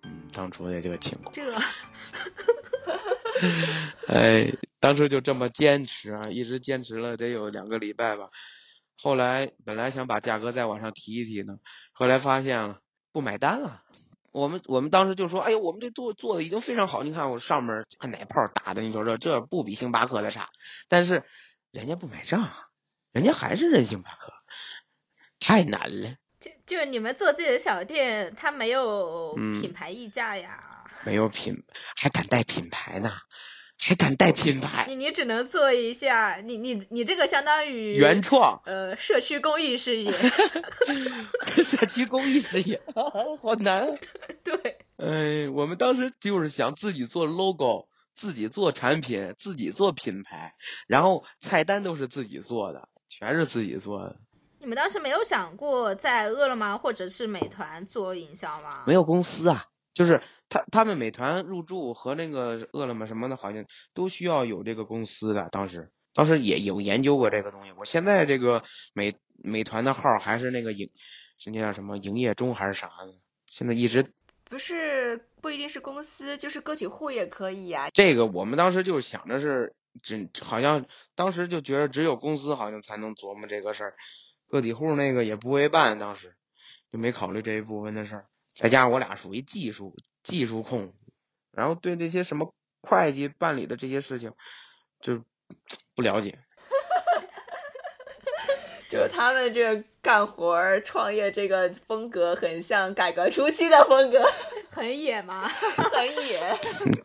[0.03, 1.31] 嗯，当初的这个情况。
[1.33, 1.53] 这
[4.07, 8.29] 哎，当时就这么坚持啊，一直坚持了得有两个礼拜吧。
[8.99, 11.57] 后来本来想把价格再往上提一提呢，
[11.91, 12.79] 后来发现了
[13.11, 13.83] 不买单了。
[14.33, 20.49] 我们我们当时就说，哎呦，我们这做做的已经非常好，你看我上面看奶泡打的，你说这这不比星巴克的差。
[20.87, 21.23] 但是
[21.71, 22.67] 人家不买账啊，
[23.11, 24.33] 人家还是认星巴克，
[25.39, 26.15] 太难了。
[26.67, 30.85] 就是你们做自己的小店，它没有嗯品牌溢价呀。
[31.05, 31.55] 没有品，
[31.95, 33.11] 还敢带品牌呢，
[33.79, 40.11] 还敢带品牌，你你只能做一下，你你你这个相当于原创呃社区公益事业，
[41.63, 42.81] 社区公益事业，
[43.41, 43.87] 好难。
[43.87, 43.97] 啊
[44.43, 50.55] 对，哎，我们当时就是想自己做 logo，自己做产品，自己做品牌，
[50.87, 54.15] 然后菜单都是自己做的，全是自己做的，
[54.59, 58.83] 你们当时没有想过在饿了么或者是美团做营销吗？
[58.87, 59.65] 没有公司啊，
[59.97, 65.49] 就是他他们美团入驻和那个饿了么什么的，好像都需要有这个公司的。
[65.49, 67.71] 当时当时也有研究过这个东西。
[67.71, 70.91] 我现在这个美美团的号还是那个营，
[71.39, 73.15] 是那叫什么营业中还是啥的，
[73.47, 74.05] 现在一直
[74.43, 83.95] 不是不一定是公司，就是个体户也可以呀、这个我们当时就想着是只好像当时就觉得只有公司好像才能琢磨这个事儿，
[84.47, 86.35] 个体户那个也不会办，当时
[86.91, 88.27] 就没考虑这一部分的事儿。
[88.57, 90.91] 再加上我俩属于技术技术控，
[91.51, 94.33] 然后对这些什么会计办理的这些事情
[94.99, 95.23] 就
[95.95, 96.39] 不了解。
[98.89, 104.25] 就是他们这个干活儿、创业这个风格很像改革初期的风格，
[104.71, 105.47] 很野吗？
[105.93, 106.41] 很野，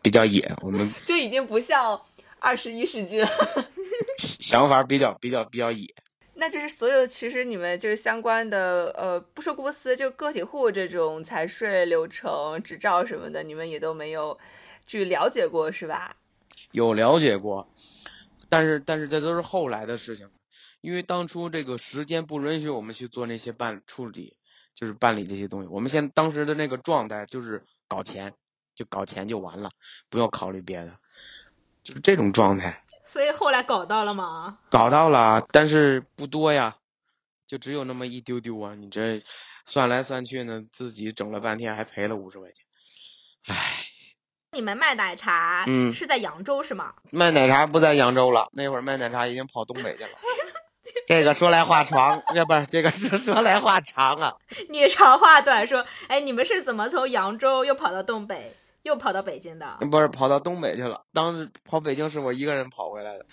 [0.01, 2.01] 比较野，我们就已经不像
[2.39, 3.29] 二十一世纪了。
[4.17, 5.85] 想法比较比较比较野。
[6.43, 14.37] 那就是所有其实你们就是相关的，呃，不说公司，就个体户这种财税流程、执照什么的，你们也都没有
[14.85, 16.17] 去了解过，是吧？
[16.73, 17.71] 有了解过，
[18.49, 20.29] 但是但是这都是后来的事情，
[20.81, 24.35] 因为当初这个时间不允许我们去做那些办处理，
[24.75, 25.69] 就是办理这些东西。
[25.69, 28.33] 我们现当时的那个状态就是搞钱，
[28.75, 29.69] 就搞钱就完了，
[30.09, 30.97] 不要考虑别的，
[31.83, 32.83] 就是这种状态。
[33.05, 34.57] 所以后来搞到了吗？
[34.69, 36.77] 搞到了，但是不多呀，
[37.47, 38.75] 就只有那么一丢丢啊！
[38.75, 39.21] 你这
[39.65, 42.65] 算来算去呢，自己整了半天还赔了五十块钱，
[43.47, 43.85] 唉。
[44.51, 46.93] 你们卖奶茶，嗯是在扬州是吗？
[47.11, 50.09] 卖奶茶不在扬州了，那会儿卖奶茶已经跑东北去了。
[51.07, 54.35] 这个说来话长， 要不是这个说说来话长啊。
[54.69, 59.77] 你长话短说，哎，你们是怎么从扬州又跑到东北，又跑到北京的？
[59.89, 63.25] 不是跑到东北去了，当时跑北京是我一个人跑回来的。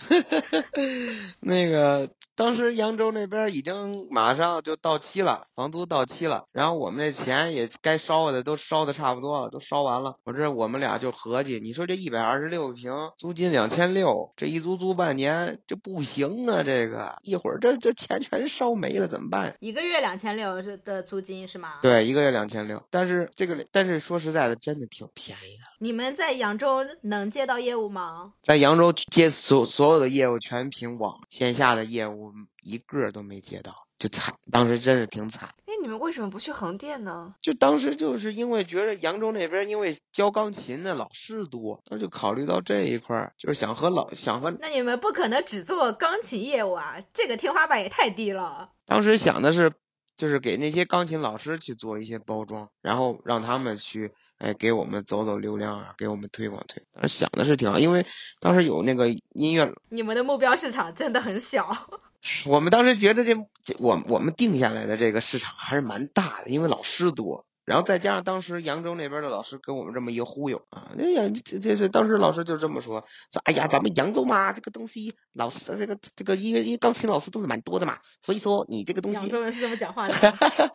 [1.41, 10.17] 那个当时扬州那边已经马上就到期了，房租到期了，然后我们那钱也该烧的都烧的差不多了，都烧完了。
[10.25, 16.63] 我这我们俩就合计，你说这一百二十六平，租金两千六，这一租租半年，这不行啊！
[16.63, 19.57] 这个一会儿这这钱全烧没了，怎么办？
[19.59, 21.81] 一个月两千六是的租金是吗？。
[21.83, 25.37] 对，一个月两千六，但是这个但是说实在的，真的挺便
[25.79, 28.35] 你们在扬州能接到业务吗？
[28.43, 34.35] 在扬州接所所有的业务全凭网，线下的业务一个都没接到，就惨。
[34.51, 35.49] 当时真是挺惨。
[35.67, 37.35] 哎，你们为什么不去横店呢？
[37.41, 48.71] 就当时就是因为觉得扬州那边因为教钢琴的老师多，那就考虑到这一块儿，就是想和老想和那你们不可能只做钢琴业务啊，这个天花板也太低了。
[48.85, 49.73] 当时想的是，
[50.17, 56.83] 就是给那些钢琴老师去做一些包装，然后让他们去，哎，给我们走走流量啊，给我们推广推。
[56.95, 58.05] 当时想的是挺好，因为
[58.41, 61.77] 当时有那个音乐你们的目标市场真的很小。
[62.47, 80.15] 我们当时觉得这这我我们定下来的这个市场还是蛮大的，因为老师多，然后再加上当时扬州那边的老师跟我们这么一个忽悠啊，哎呀，这这是当时老师就这么说，说哎呀，咱们扬州嘛，这个东西老师这个这个音乐音乐钢琴老师都是蛮多的嘛，所以说你这个东西扬州人是这么讲话的。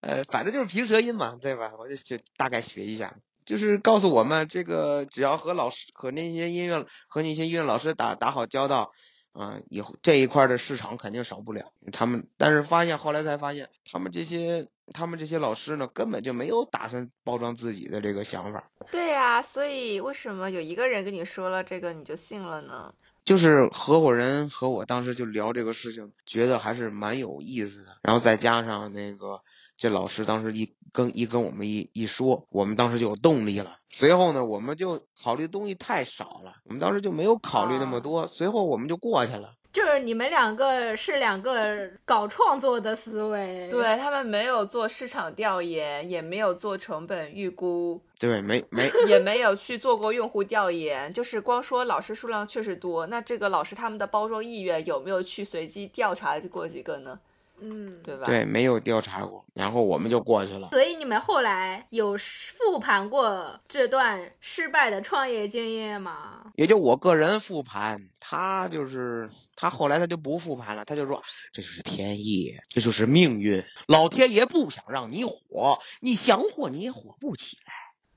[0.00, 1.74] 呃，反正就是平舌音嘛，对吧？
[1.78, 8.90] 我就学大概学一下，就是告诉我们这个只要和老师和那些音乐和那些音乐老师打打好交道，
[9.32, 11.72] 啊、以后这一块儿的市场肯定少不了。
[11.92, 18.70] 他们但是发现后来才发现，他们这些他们这些老师呢，根本就没有打算包装自己的这个想法。
[18.90, 22.92] 对呀、所以为什么有一个人跟你说了这个你就信了呢？
[23.24, 27.96] 就是合伙人和我当时就聊这个事情，觉得还是蛮有意思的。
[28.02, 29.40] 然后再加上那个
[29.76, 33.78] 这老师当时一跟一跟我们一一说，我们当时就有动力了。
[33.88, 38.28] 随后呢，我们就考虑的东西太少了，我们当时就没有考虑那么多。
[38.28, 39.54] 随后我们就过去了。
[39.76, 57.20] 就是你们两个是两个搞创作的思维，对他们没有做市场调研，也没有做成本预估，对，没没也没有去做过用户调研，就是光说老师数量确实多，那这个老师他们的包装意愿有没有去随机调查过几个呢？
[57.60, 58.24] 嗯，对吧？
[58.26, 60.68] 对，没有调查过，然后我们就过去了。
[60.70, 66.52] 所以你们后来有复盘过这段失败的创业经验吗？
[66.56, 77.72] 也就我个人复盘，他就是他后来他就不复盘了，他就说这就是天意，这就是命运，老天爷不想让你火，你想火你也火不起来。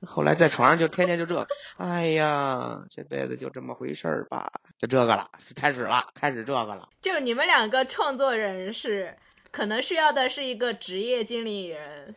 [0.07, 6.87] 后来在床上就天天就这，哎呀，这辈子就这么回事儿吧，就这个了，开始了，开始这个了。
[7.01, 9.13] 就是你们两个创作人是
[9.51, 12.15] 可能需要的是一个职业经理人。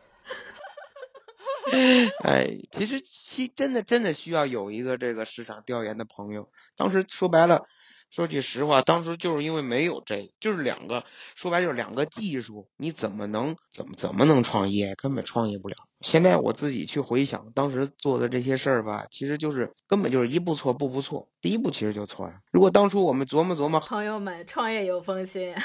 [2.23, 6.49] 哎，其实其真的真的需要有一个这个市场调研的朋友。
[6.75, 7.63] 当时说白了，
[8.11, 14.93] 说句实话，当时就是因为没有这，就是两个说白就是两个技术，你怎么能怎么怎么能创业？
[14.95, 15.75] 根本创业不了。
[16.01, 22.33] 现在我自己去回想当时做的这些事儿吧，其实就是根本就是一步错步步错，第一步其实就错了。
[22.51, 25.55] 如果当初我们琢磨琢磨朋友们，创业有风险。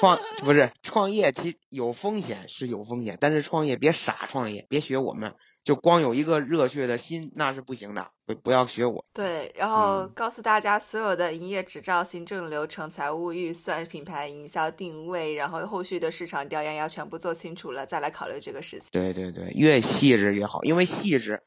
[0.00, 9.04] 创不是创业，其有风险是有风险，但是创业别傻创业，别学我们，就光有一个热血的心那是不行的，不不要学我。
[9.12, 18.88] 对，然后嗯告诉大家所有的营业执照、行政流程、财务预算、品牌营销定位，然后后续的市场调研要全部做清楚了，再来考虑这个事情。
[18.90, 21.42] 对对对，越细致越好，因为细致，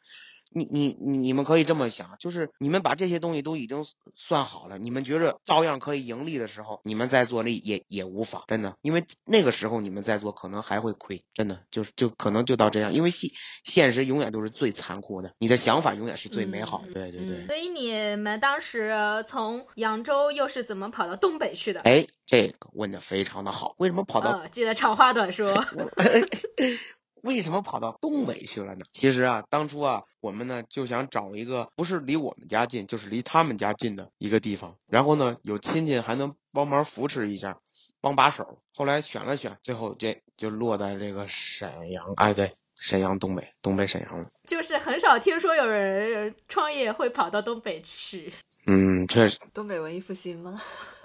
[0.53, 3.85] 你你你们可以这么想，就是你们把这些东西都已经
[4.15, 13.29] 算好了，你们觉着照样可以盈利的时候，你们再做那也也无妨，真的，因为那个时候你们再做可能还会亏，真的就是就可能就到这样，因为现
[13.63, 17.37] 现实永远都是最残酷的，你的想法永远是最美好的，嗯对对对。
[17.37, 18.93] 嗯所以你们当时
[19.27, 21.81] 从扬州又是怎么跑到东北去的？
[21.81, 25.47] 哎，这个问的非常的好，为什么跑到呃，记得长话短说。
[27.23, 28.81] 为什么跑到东北去了呢？
[28.91, 37.59] 其实啊，当初啊，我们呢就想找一个不是离我们家近，就是离他们家近的一个地方，然后呢有亲戚还能帮忙扶持一下，
[38.01, 38.59] 帮把手。
[38.75, 44.27] 后来选了选，最后这就落在这个沈阳，哎，对，沈阳东北，东北沈阳了。
[44.45, 48.33] 就是很少听说有人创业会跑到东北去。
[48.67, 50.61] 嗯，确实，东北文艺复兴吗？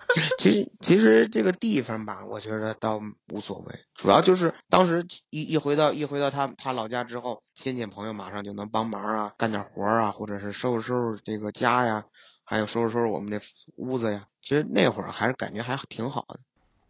[0.38, 12.07] 其实其实这个地方吧，我觉得倒无所谓，主要就是当时一一回到一回到他他老家之后，亲戚朋友马上就能帮忙啊，干点活儿啊，或者是收拾收拾这个家呀，
[12.42, 13.38] 还有收拾收拾我们这
[13.77, 14.27] 屋子呀。
[14.40, 16.40] 其实那会儿还是感觉还挺好的，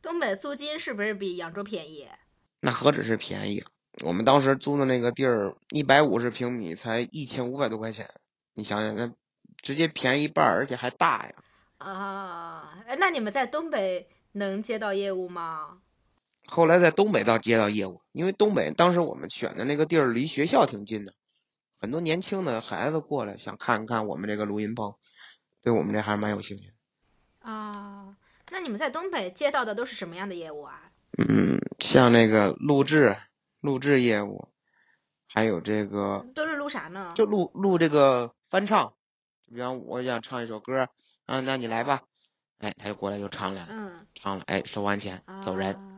[0.00, 2.06] 东北租金是不是比扬州便宜？
[2.60, 3.70] 那何止是便宜啊！
[4.04, 8.08] 我们当时租的那个地儿，一百五十平米才一千五百多块钱，
[8.54, 9.12] 你想想，那
[9.60, 11.34] 直接便宜一半儿，而且还大呀。
[11.78, 15.80] 啊，哎那你们在东北能接到业务吗？
[16.46, 21.14] 后来在东北倒接到业务，因为东北当时我们选的那个地儿离学校挺近的，
[21.78, 24.94] 很多年轻的孩子过来想看看我们这个录音棚，
[25.62, 26.74] 对我们这还是蛮有兴趣的。
[27.50, 28.16] 啊，
[28.50, 30.90] 那你们在东北接到的都是什么样的业务啊？
[31.18, 33.16] 嗯，像那个录制、
[33.60, 34.48] 录制业务，
[35.26, 37.12] 还有这个都是录啥呢？
[37.14, 38.94] 就录录这个翻唱，
[39.46, 40.88] 就比方我想唱一首歌，
[41.28, 42.02] 啊，那你来吧，
[42.58, 45.74] 哎，他就过来就唱来了，嗯，唱了，哎，收完钱走人。
[45.74, 45.94] 啊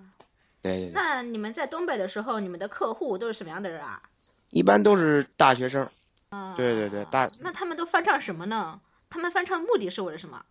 [0.63, 4.03] 对对对，那你们在东北的时候，你们的客户都是什么样的人啊？
[4.51, 5.89] 一般都是大学生。
[6.29, 8.81] 啊，对对对大那他们都翻唱什么呢？
[9.09, 10.45] 他们翻唱目的是为了什么？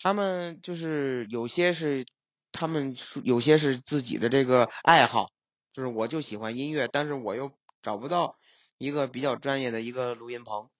[0.00, 2.06] 他们就是有些是，
[2.52, 5.28] 他们有些是自己的这个爱好，
[5.74, 7.52] 就是我就喜欢音乐，但是我又
[7.82, 8.38] 找不到
[8.78, 10.70] 一个比较专业的一个录音棚，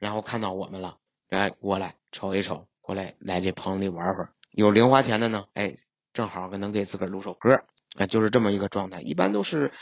[0.00, 0.98] 然后看到我们了，
[1.32, 5.78] 哎，过来瞅一瞅，过来来这棚里玩会儿，有零花钱的呢，哎，
[6.12, 7.64] 正好能给自个儿录首歌，
[7.96, 9.72] 哎，就是这么一个状态，一般都是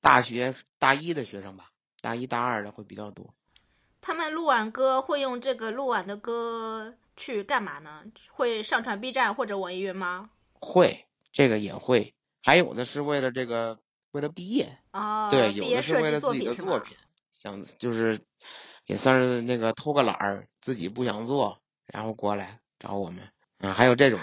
[0.00, 3.34] 大学大一的学生吧，大一大二的会比较多。
[4.00, 8.04] 他们录完歌会用这个录完的歌去干嘛呢？
[8.30, 10.30] 会上传 B 站或者网易云吗？
[10.52, 13.80] 会，这个也会，还有的是为了这个，
[14.12, 16.96] 为了毕业，啊，对，有的是为了自己的作品，
[17.32, 18.20] 想就是
[18.90, 23.22] 也算是那个偷个懒儿，自己不想做，然后过来找我们。
[23.58, 24.18] 啊，还有这种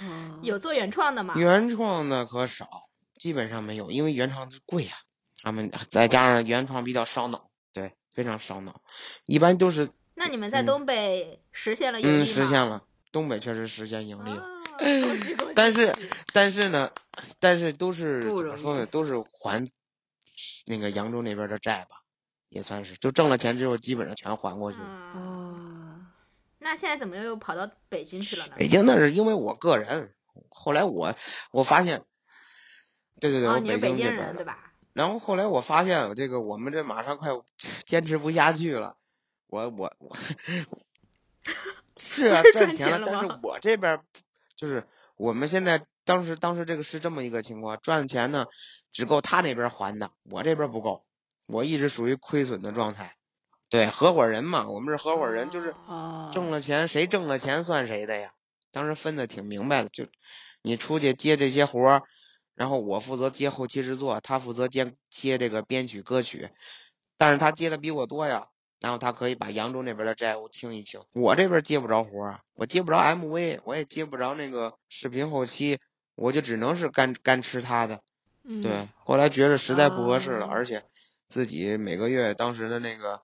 [0.00, 1.34] 嗯， 有做原创的吗？
[1.36, 2.84] 原创的可少，
[3.18, 4.94] 基本上没有，因为原创贵呀、
[5.42, 8.80] 他们再加上原创比较烧脑，对，非常烧脑，
[9.26, 12.22] 一般都是那你们在嗯东北实现了盈利吗？
[12.22, 14.40] 嗯实现了，东北确实实现盈利了。
[14.40, 14.48] 啊
[14.80, 15.52] 恭喜恭喜！
[15.54, 15.94] 但是
[16.32, 16.90] 但是呢，
[17.38, 18.86] 但是都是怎么说呢？
[18.86, 19.66] 都是还
[20.64, 22.02] 那个扬州那边的债吧，
[22.48, 26.06] 也算是，就挣了钱之后，基本上全还过去了。
[26.58, 28.54] 那现在怎么又跑到北京去了呢？
[28.56, 30.12] 北京那是因为我个人，
[30.48, 31.14] 后来我
[31.52, 32.02] 我发现，
[33.20, 34.12] 对对对，哦，我北京。
[34.12, 34.72] 人对吧？
[34.92, 37.30] 然后后来我发现，这个我们这马上快
[37.84, 38.96] 坚持不下去了，
[39.46, 40.16] 我我我，
[41.98, 44.00] 是啊赚钱了，赚钱了但是我这边
[44.56, 48.46] 就是我们现在当时当时这个是这么一个情况，赚的钱呢
[48.90, 51.04] 只够他那边还的，我这边不够，
[51.46, 53.14] 我一直属于亏损的状态。
[53.68, 58.32] 对，合伙人嘛，我们是合伙人，就是哦，挣了钱，谁挣了钱算谁的呀。
[58.70, 60.06] 当时分的挺明白的，就
[60.62, 62.02] 你出去接这些活儿，
[62.54, 66.50] 然后我负责接后期制作，他负责接接这个编曲歌曲，
[67.16, 68.48] 但是他接的比我多呀，
[68.80, 75.78] 然后他可以把扬州那边的债务清一清，我这边接不着活儿啊，我接不着 MV，我也接不着那个视频后期，
[76.14, 78.00] 我就只能是干干吃他的。
[78.44, 80.84] 嗯，对，后来觉得实在不合适了，哦而且
[81.28, 83.22] 自己每个月当时的那个，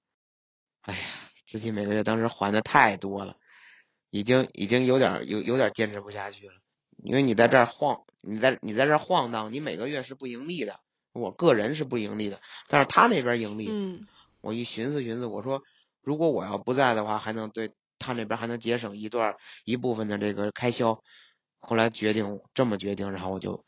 [0.82, 1.00] 哎呀，
[1.46, 3.36] 自己每个月当时还的太多了，
[4.10, 6.54] 已经已经有点儿有有点儿坚持不下去了。
[7.04, 10.80] 因为你在这儿晃，你在你在这儿晃荡，你每个月是不盈利的，
[11.12, 13.68] 我个人是不盈利的，但是他那边盈利。
[13.70, 14.06] 嗯，
[14.40, 15.62] 我一寻思寻思，我说
[16.00, 21.02] 如果我要不在的话，还能对他那边还能节省一段一部分的这个开销。
[21.58, 23.64] 后来决定这么决定，然后我就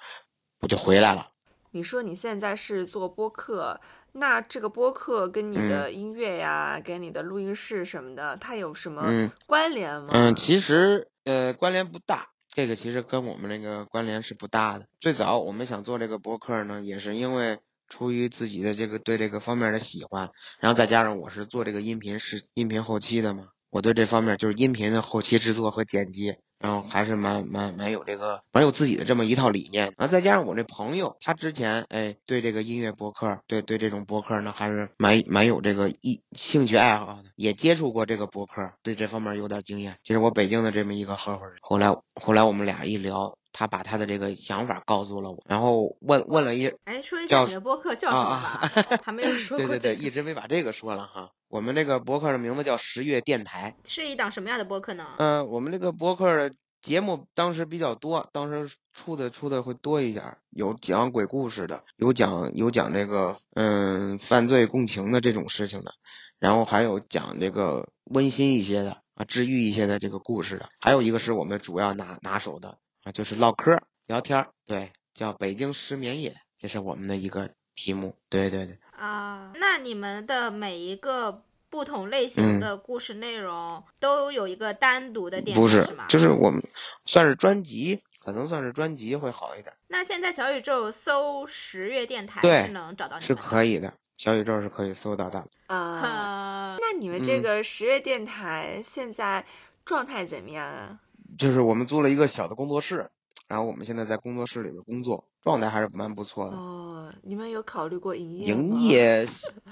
[0.61, 1.31] 我就回来了。
[1.71, 3.81] 你说你现在是做播客，
[4.17, 10.11] 那这个播客跟你的音乐呀，跟你的录音室什么的，它有什么嗯关联吗？
[10.13, 14.87] 嗯，其实呃关联不大，这个其实跟我们那个关联是不大的。
[15.01, 17.59] 最早我们想做这个播客呢，也是因为
[17.89, 29.93] 出于自己的这个对这个方面的喜欢，然后再加上我是做这个音频是音频后期的嘛，我对这方面就是音频的后期制作和剪辑，然后还是蛮蛮蛮有这个蛮有自己的这么一套理念。
[29.99, 39.99] 然后再加上我这朋友，他之前哎对这个音乐博客，对对这种博客呢还是蛮蛮有这个一兴趣爱好的，也接触过这个博客，对这方面有点经验。
[40.03, 41.57] 这是我北京的这么一个合伙人。
[41.61, 43.37] 后来后来我们俩一聊。
[43.57, 48.99] 他把他的这个想法告诉了我，然后问问了一哎，说一叫下你的播客叫什么啊吧？
[49.05, 51.31] 还没有说 对对对，一直没把这个说了哈。
[51.49, 53.77] 我们这个博客的名字叫十月电台。
[53.85, 55.07] 是一档什么样的播客呢？
[55.19, 56.53] 嗯、我们这个博客的
[56.83, 65.95] 节目当时比较多，当时出的出的会多一点儿，有讲鬼故事的，有讲有讲这个嗯犯罪共情的这种事情的，
[66.41, 78.79] 然后还有讲这个温馨一些的啊，治愈一些的这个故事的，还有一个是我们主要拿拿手的啊，就是唠嗑儿聊天儿，对，叫北京失眠夜，这是我们的一个题目，对对对。
[78.97, 86.63] 啊，那你们的每一个不同类型嗯的故事内容都有一个单独的电不是就是我们
[87.05, 93.35] 算是专辑，可能算是专辑会好一点，那现在小宇宙搜十月电台对是能找到你是。
[93.35, 93.93] 可以的。
[94.17, 95.45] 小宇宙是可以搜到的。
[95.67, 99.45] 啊，呃，那你们这嗯个十月电台现在
[99.85, 101.01] 状态怎么样啊？
[101.39, 103.11] 就是我们租了一个小的工作室，
[103.49, 106.57] 然后我们现在在工作室里边工作，状态还是蛮不错的。
[106.57, 108.75] 哦，你们有考虑过营业营？
[108.77, 109.27] 业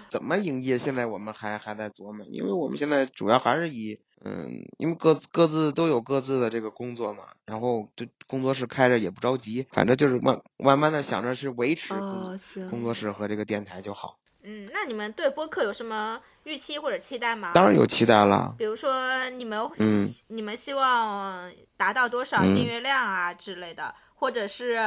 [0.08, 0.78] 怎么营业？
[0.78, 11.92] 现在我们还还在琢磨，因为我们现在主要还是以嗯，因为各各自都有各自的这个工作嘛，然后这工作室开着也不着急，反正就是慢慢慢的想着是维持
[12.70, 14.18] 工作室和这个电台就好。
[14.44, 17.52] 嗯，那你们对播客有什么预期或者期待吗？
[17.54, 24.80] 当然有期待了，比如说你们、嗯你们希望达到多少嗯订阅量啊之类的，或者是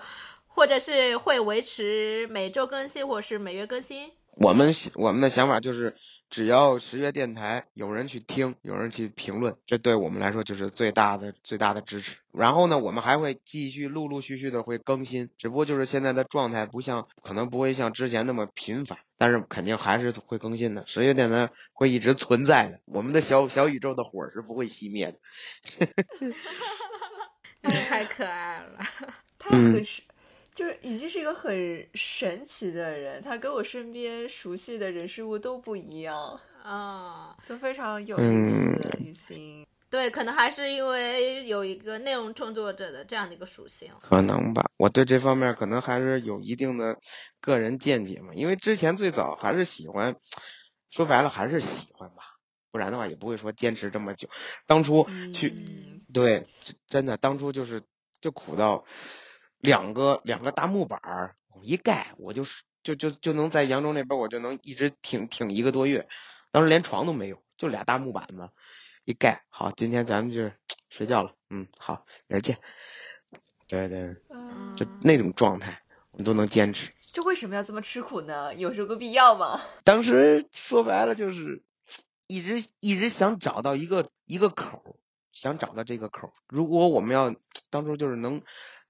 [0.48, 4.10] 或者是会维持每周更新，或是每月更新。
[4.36, 5.94] 我们我们的想法就是，
[6.32, 12.16] 只要十月电台有人去听，有人去评论，这对我们来说就是最大的最大的支持。
[12.32, 20.84] 然后呢，我们还会继续陆陆续续的会更新，只不过就是现在的状态不像，可能不会像之前那么频繁，但是肯定还是会更新的。
[20.86, 25.18] 十月电台会一直存在的，我们的小小宇宙的火是不会熄灭的。
[27.68, 28.78] 太可爱了。
[29.38, 29.84] 他嗯
[30.54, 38.98] 就是雨欣是一个很神奇的人，他跟我身边熟悉的人事物都不一样，啊，就非常有意嗯思。
[39.00, 43.90] 雨欣，对，可能还是因为有一个内容创作者的这样的一个属性。
[44.02, 46.98] 可能吧，我对这方面可能还是有一定的
[47.40, 50.16] 个人见解嘛，因为之前最早还是喜欢，
[50.90, 52.36] 说白了还是喜欢吧，
[52.70, 54.28] 不然的话也不会说坚持这么久。
[54.66, 57.82] 当初去、嗯对，真真的当初就是
[58.20, 58.84] 就苦到
[59.62, 66.08] 两个两个大木板儿，我一盖我就是就就就能在扬州那边我就能一直挺挺一个多月，
[66.50, 68.50] 当时连床都没有，就俩大木板子，
[69.04, 70.52] 一盖好，今天咱们就是
[70.90, 72.58] 睡觉了，嗯，好，明儿见。
[73.68, 76.90] 对对，嗯就那种状态，我们都能坚持。
[77.00, 78.52] 就为什么要这么吃苦呢？
[78.56, 79.60] 有这个必要吗？
[79.84, 81.62] 当时说白了就是
[82.26, 84.98] 一直一直想找到一个一个口，
[85.30, 86.32] 想找到这个口。
[86.48, 87.34] 如果我们要
[87.70, 88.42] 当初就是能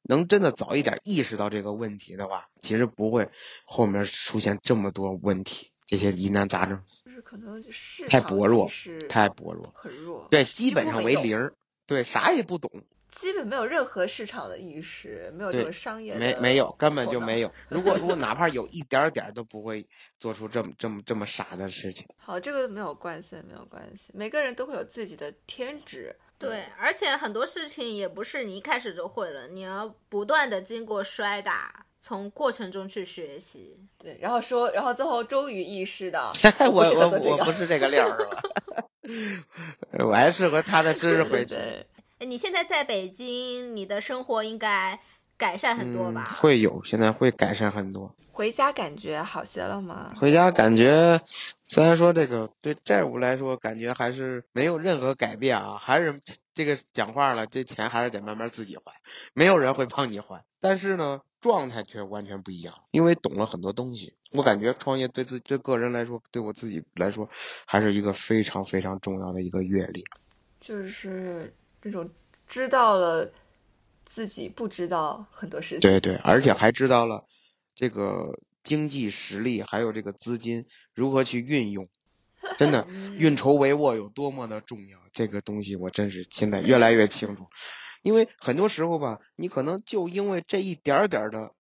[0.03, 3.29] 能真的早一点意识到这个问题的话，其实不会
[3.65, 7.63] 后面出现这么多问题，这些疑难杂症就是可能
[8.09, 11.51] 太薄弱意识太薄弱，很弱，对，基本上为零，
[11.87, 12.71] 对，啥也不懂。
[13.11, 17.53] 基本没有任何市场的意识，没有这对种商业的没没有，根本就没有。
[17.69, 19.87] 如果如果哪怕有一点点儿都不会
[20.19, 22.07] 做出这么这么这么傻的事情。
[22.17, 26.17] 好，这个没有关系，没有关系，每个人都会有自己的天职。
[26.49, 33.79] 对，而且很多事情也不是你一开始就会了，你要不断的经过摔打，从过程中去学习。
[33.99, 36.33] 对，然后说，然后最后终于意识到
[36.71, 38.43] 我我我不是这个料儿是吧？
[40.07, 41.55] 我还适合踏踏实实回 去。
[41.55, 41.87] 对，
[42.19, 44.99] 哎你现在在北京，你的生活应该
[45.37, 48.15] 改善很多嗯吧？，会有，现在会改善很多。
[48.33, 50.15] 回家感觉好些了吗？
[50.17, 51.21] 回家感觉，
[51.65, 56.19] 虽然说这个对债务来说，感觉还是没有任何改变啊，还是
[56.55, 58.95] 这个讲话了，这钱还是得慢慢自己还，
[59.35, 60.43] 没有人会帮你还。
[60.61, 64.15] 但是呢，状态却完全不一样，因为懂了很多东西。
[64.33, 67.29] 我感觉创业对自对个人来说，对我自己来说，
[67.67, 70.03] 还是一个非常非常重要的一个阅历。
[70.59, 71.53] 就是
[71.83, 72.09] 这种
[72.47, 73.31] 知道了
[74.13, 75.81] 自己不知道很多事情。
[75.81, 77.25] 对对，而且还知道了
[77.75, 81.89] 这个经济实力，还有这个资金如何去运用。
[82.59, 82.87] 真的，
[83.17, 87.47] 运筹帷幄有多么的重要，这个东西我真是现在越来越清楚。
[88.03, 91.55] 因为很多时候吧，你可能就因为这一点点的，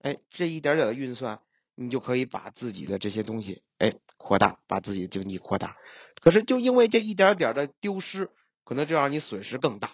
[0.00, 1.38] 哎，这一点点的运算，
[1.76, 5.76] 你就可以把自己的这些东西，哎，扩大，把自己的经济扩大。
[6.20, 8.28] 可是就因为这一点点的丢失，
[8.64, 9.92] 可能就让你损失更大。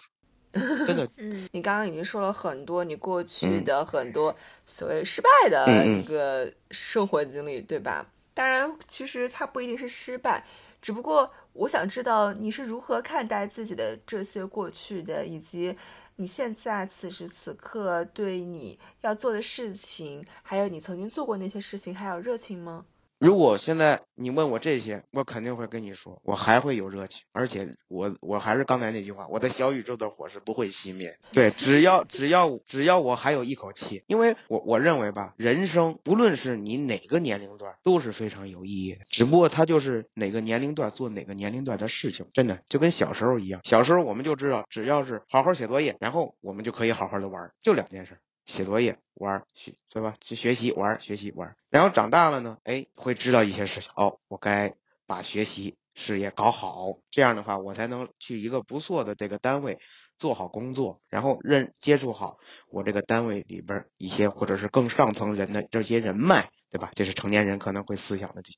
[0.85, 4.35] 真的，嗯，你刚刚已经说了很多你过去嗯的很多
[4.65, 8.05] 所谓失败的一个生活经历，对吧？
[8.33, 10.43] 当然，其实它不一定是失败，
[10.81, 15.77] 只不过我想知道你是如何看待自己的这些过去的，以及
[16.15, 22.85] 你现在此时此刻对你要做的事情，还有你曾经做过那些事情，还有热情吗？
[23.19, 31.17] 如果现在你问我这些，我肯定会跟你说，我还会有热情，而且我我还是刚才那句话，我的小宇宙的火是不会熄灭。
[31.33, 38.93] 对，只要只要只要我还有一口气，因为我我认为吧，人生不论是你哪个年龄段都是非常有意义。
[38.93, 48.17] 的，只不过它就是哪个年龄段做哪个年龄段的事情，真的就跟小时候一样，小时候我们就知道，只要是好好写作业，然后我们就可以好好的玩儿，就两件事。
[48.49, 50.15] 写作业、玩儿学，对吧？
[50.19, 51.55] 去学习、玩、学习、玩。
[51.69, 53.91] 然后长大了呢，哎，会知道一些事情。
[53.95, 54.73] 哦，我该
[55.05, 59.77] 把学习事业搞好，这样的话，我才能去一个不错的这个单位
[60.17, 62.39] 做好工作，然后认接触好
[62.69, 66.91] 我这个单位里边一些或者是更上层人的这些人脉，对吧？
[66.95, 68.57] 这是成年人可能会思想的这些。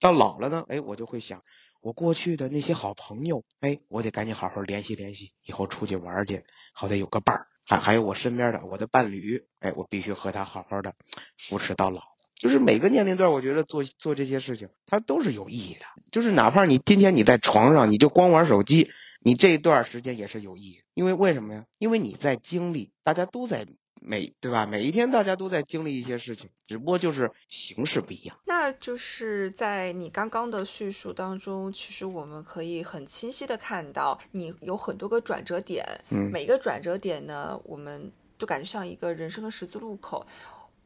[0.00, 1.42] 到老了呢，哎，我就会想，
[1.80, 7.46] 我过去的那些好朋友，哎，我得赶紧好好联系联系，以后出去玩去，好歹有个伴儿。
[7.68, 10.94] 还还有我身边的我的伴侣，哎，我必须和他好好的
[11.36, 12.00] 扶持到老。
[12.34, 15.80] 就是每个年龄段，我觉得做做这些事情，它都是有意义的。
[16.10, 18.90] 就是哪怕你今天你在床上，你就光玩手机，
[19.20, 20.80] 你这一段时间也是有意义。
[20.94, 21.66] 因为为什么呀？
[21.76, 23.66] 因为你在经历，大家都在
[24.00, 24.66] 每对吧？
[24.66, 28.36] 每一天大家都在经历一些事情，只不过就是形式不一样。
[28.46, 40.26] 那就是在你刚刚的叙述当中，其实我们可以很清晰的看到，你有很多个转折点，嗯每个转折点呢，我们就感觉像一个人生的十字路口。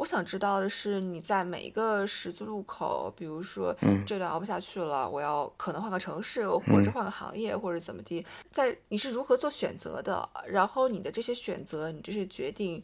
[0.03, 10.29] 我想知道的是，你在每一个十字路口，比如说，嗯这段熬不下去了，我要可能换个城市，或者换个行业，或者怎么地，在你是如何做选择的？
[10.49, 12.83] 然后你的这些选择，你这些决定，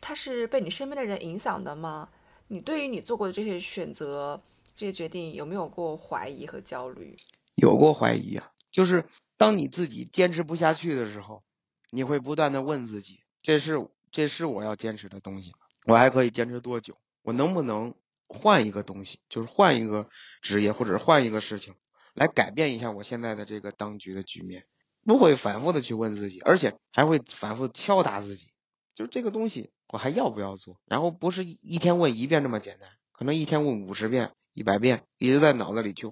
[0.00, 2.08] 它是被你身边的人影响的吗？
[2.46, 4.40] 你对于你做过的这些选择、
[4.76, 7.16] 这些决定，有没有过怀疑和焦虑？
[7.56, 9.04] 有过怀疑啊，就是
[9.36, 11.42] 当你自己坚持不下去的时候，
[11.90, 15.59] 你会不断的问自己：这是这是我要坚持的东西吗？
[15.90, 16.94] 我还可以坚持多久？
[17.22, 17.94] 我能不能
[18.28, 20.08] 换一个东西，就是换一个
[20.40, 21.74] 职业或者换一个事情，
[22.14, 24.66] 来改变一下我现在的这个当局的局面？
[25.04, 28.52] 不会反复的去问自己，而且还会反复敲打自己，
[28.94, 30.80] 就是这个东西我还要不要做？
[30.86, 36.08] 然后不是一天问一遍这么简单，可能一天问五十遍、一百遍，一直在脑子里去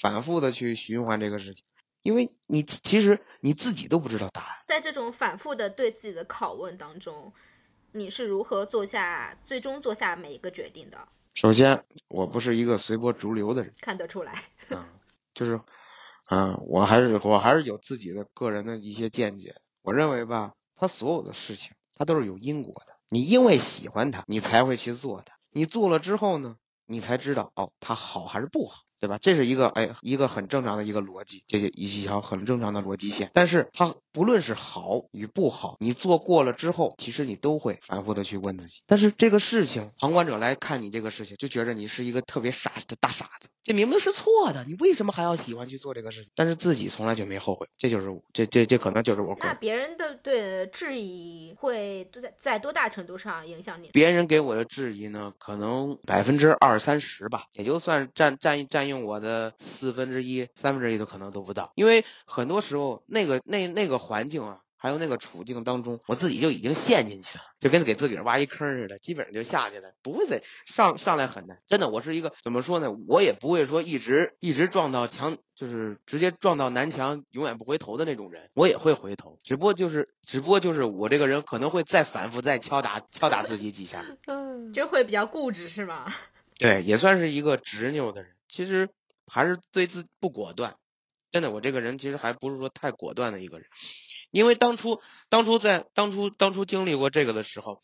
[0.00, 1.64] 反复的去循环这个事情，
[2.02, 4.56] 因为你其实你自己都不知道答案。
[4.66, 7.32] 在这种反复的对自己的拷问当中，
[7.96, 10.98] 你是如何做下最终做下每一个决定的？
[11.32, 14.32] 首先，我不是一个随波逐流的人看得出来，
[14.70, 14.88] 啊，
[15.32, 15.60] 就是
[16.28, 19.54] 嗯，我还是我还是有自己的个人的一些见解。
[19.82, 22.96] 我认为吧，他所有的事情，他都是有因果的。
[23.10, 25.36] 你因为喜欢他，你才会去做它。
[25.52, 28.82] 你做了之后呢，你才知道哦，他好还是不好。
[29.00, 29.18] 对吧？
[29.20, 33.30] 这是一个哎一个很正常的一个逻辑，这是一条很正常的逻辑线。
[33.34, 38.80] 但是它不论是好与不好，你做过了之后，其实你都会反复的去问自己。
[38.86, 43.48] 但是这个事情，旁观者来看你这个事情，就觉着你是一个特别傻的大傻子。
[43.64, 46.30] 这明明是错的，你为什么还要喜欢去做这个事情？
[46.34, 49.34] 但是自己从来就没后悔，这就是我这这这可能就是我。
[49.40, 53.88] 那别人的对质疑会在在多大程度上影响你？
[53.88, 61.72] 别人给我的质疑呢，可能百分之二三十吧，也就算占占占用我的四分之一、三分之一都可能都不到。
[61.74, 71.58] 因为很多时候那个那那个环境啊，还有那个处境当中，我自己就已经陷进去了，就跟给自个儿挖一坑似的，基本上就下去了，不会再上上来很难。
[71.66, 72.94] 真的，我是一个怎么说呢？
[73.08, 78.50] 我也不会说一直一直撞到墙，就是直接撞到南墙，永远不回头的那种人。
[78.52, 84.04] 我也会回头，只不过就是只不过就是我这个人可能会再反复再敲打敲打自己几下。
[84.26, 86.12] 嗯，就会比较固执是吗？
[86.58, 88.33] 对，也算是一个执拗的人。
[88.54, 88.88] 其实
[89.26, 90.76] 还是对自不果断。
[91.32, 93.66] 真的，我这个人其实还不是说太果断的一个人。
[94.30, 97.82] 因为当初当初在当初当初经历过这个的时候，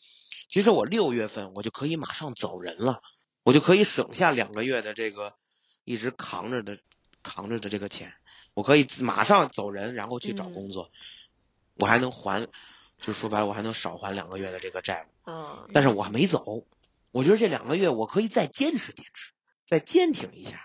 [0.48, 3.02] 其实我六月份我就可以马上走人了，
[3.42, 5.34] 我就可以省下两个月的这个
[5.82, 6.78] 一直扛着的
[7.24, 8.12] 扛着的这个钱，
[8.54, 10.92] 我可以马上走人，然后去找嗯工作，
[11.74, 12.46] 我还能还，
[13.00, 15.30] 就说白了，我还能少还两个月的这个债务。
[15.30, 16.64] 嗯，但是我还没走，
[17.10, 19.32] 我觉得这两个月我可以再坚持坚持，
[19.70, 20.60] 再坚挺一下，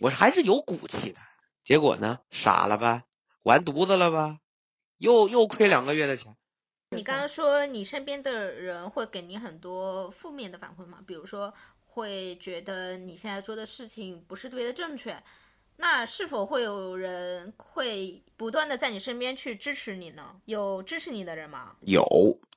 [0.00, 1.20] 我还是有骨气的。
[1.62, 3.04] 结果呢，傻了吧，
[3.44, 4.40] 完犊子了吧，
[4.96, 6.36] 又又亏两个月的钱。
[6.90, 10.98] 你刚刚说你身边的人会给你很多负面的反馈吗？
[11.06, 11.54] 比如说
[11.84, 15.22] 会觉得你现在做的事情不是特别的正确，
[15.76, 20.34] 那是否会有人会不断的在你身边去支持你呢？
[20.46, 21.76] 有支持你的人吗？
[21.82, 22.04] 有，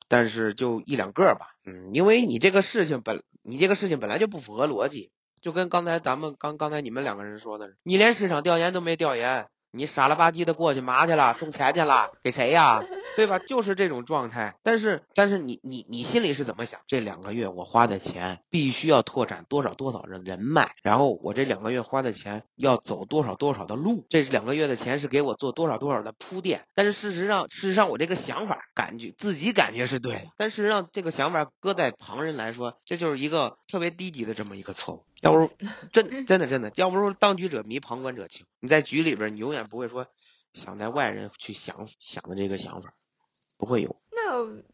[0.07, 1.55] 但是就一两个吧。
[1.63, 5.11] 嗯，因为你这个事情本你这个事情本来就不符合逻辑，
[5.41, 12.83] 就跟刚才咱们刚刚才你们两个人说的，你连市场调研都没调研，你傻了吧唧的过去嘛去了，送钱去了，给谁呀？
[13.17, 13.39] 对吧？
[13.39, 14.55] 就是这种状态。
[14.63, 16.79] 但是但是你你你心里是怎么想？
[16.87, 26.63] 这两个月我花的钱必须要拓展多少多少人人脉，然后我这两个月花的钱要走多少多少的路，这两个月的钱是给我做多少多少的铺垫。
[26.73, 35.03] 但是事实上，事实上我这个想法感觉自己感觉是对的，但事实上这个想法搁在旁人来说，这就是一个特别低级的这么一个错误。
[35.21, 35.51] 要不
[35.93, 38.45] 真真的真的，要不说当局者迷，旁观者清。
[38.59, 40.07] 你在局里边，你永远不会说
[40.53, 42.93] 想在外人去想想的这个想法，
[43.57, 43.95] 不会有。
[44.13, 44.31] 那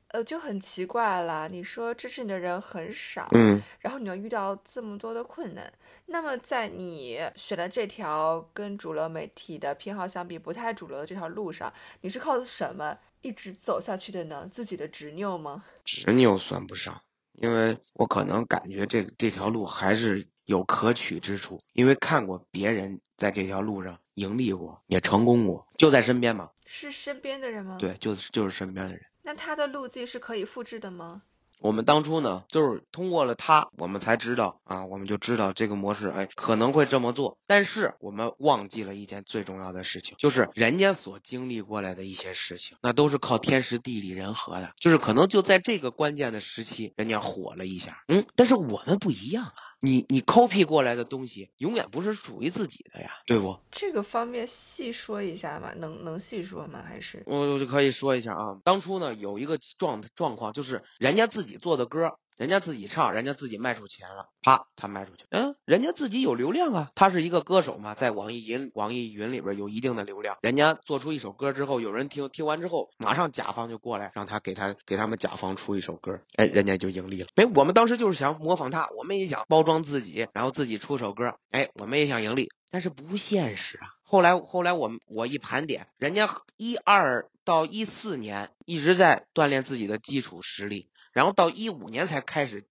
[0.10, 1.48] 呃就很奇怪了。
[1.50, 5.72] 你说支持你的人很少，嗯，然后你要遇到这么多的困难，
[6.08, 11.72] 那么在你选的这条跟主流媒体的偏好相比不太主流的这条路上，
[12.02, 14.50] 你是靠什么一直走下去的呢？
[14.52, 15.64] 自己的执拗吗？
[15.86, 17.02] 执拗算不上，
[17.34, 26.50] 因为我可能感觉这这条路还是有可取之处，因为看过别人在这条路上盈利过，也成功过，就在身边嘛。
[26.66, 27.76] 是身边的人吗？。
[27.78, 29.06] 对，就是就是身边的人。
[29.24, 31.22] 那他的路径是可以复制的吗？
[31.60, 37.40] 我们当初呢，就是通过了他，我们才知道啊，我们就知道这个模式，哎，可能会这么做。
[37.48, 49.54] 但是我们忘记了一件最重要的事情，就是人家所经历过来的一些事情，那都是靠天时地利人和的，就是可能就在这个关键的时期，人家火了一下，嗯，但是我们不一样啊。
[49.80, 53.58] 你你 copy 过来的东西，永远不是属于自己的呀，对不？
[53.72, 55.72] 这个方面细说一下吗？
[55.76, 56.84] 能能细说吗？
[56.86, 77.28] 还是我我就可以说一下啊，当初呢有一个状状况，就是人家自己做的歌，人家自己唱，人家自己卖出钱了，啪，他卖出去，嗯，人家自己有流量啊，他是一个歌手嘛，在网易云网易云里边有一定的流量，人家做出一首歌之后，有人听，听完之后，马上甲方就过来让他给他给他们甲方出一首歌，哎，人家就盈利了。
[77.36, 83.88] 哎，我们当时就是想模仿他，我们也想包装自己，然后自己出首歌，哎，我们也想盈利，但是不现实啊。
[84.04, 92.64] 后来后来我我一盘点，人家一二到一四年一直在锻炼自己的基础实力，然后到一五年才开始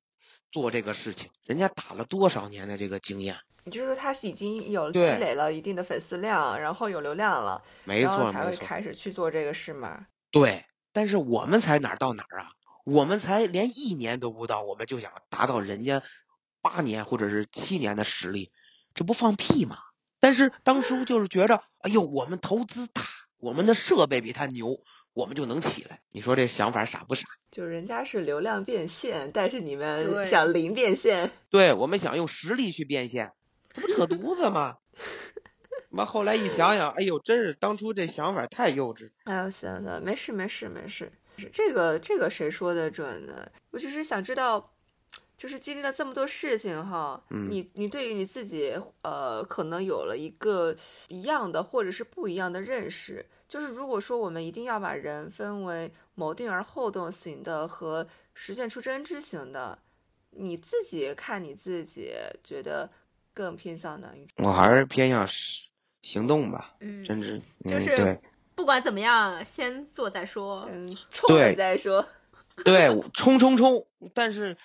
[0.52, 3.34] 做这个事情，人家打了多少年的这个经验？
[3.64, 10.06] 也就是说他是已经有积累了一定的粉丝量，然后有流量了，没然后才会开始去做这个事嘛？
[10.30, 10.64] 对。
[10.92, 12.52] 但是我们才哪儿到哪儿啊？
[12.84, 16.04] 我们才连一年都不到，我们就想达到人家
[16.62, 18.52] 八年或者是七年的实力，
[18.94, 19.76] 这不放屁吗？
[20.20, 23.02] 但是当初就是觉着，哎呦，我们投资大，
[23.38, 24.78] 我们的设备比他牛，
[25.16, 26.02] 我们就能起来。
[26.12, 27.26] 你说这想法傻不傻？
[27.50, 33.32] 就人家是流量变现，但是你们想零变现， 对我们想用实力去变现，
[33.72, 34.76] 这不扯犊子吗？
[35.88, 39.08] 妈，后来一想想，哎呦，真是当初这想法太幼稚。
[39.24, 41.10] 哎呦，行行，没事没事没事，
[41.50, 43.50] 这个这个谁说的准呢？
[43.70, 44.74] 我就是想知道，
[45.38, 50.76] 就是经历了这么多事情哈，嗯你你对于你自己呃，可能有了一个
[51.08, 53.24] 一样的或者是不一样的认识。
[53.48, 59.78] 就是如果说我们一定要把人分为谋定而后动型的和实践出真知型的，
[60.30, 62.90] 你自己看你自己觉得
[63.32, 64.46] 更偏向哪一种？
[64.46, 65.68] 我还是偏向是
[66.02, 68.20] 行动吧，嗯，真知，嗯，就是对
[68.54, 70.66] 不管怎么样，先做再说。
[70.72, 72.06] 嗯，冲了再说。
[72.64, 73.86] 对，我冲冲冲！
[74.14, 74.56] 但是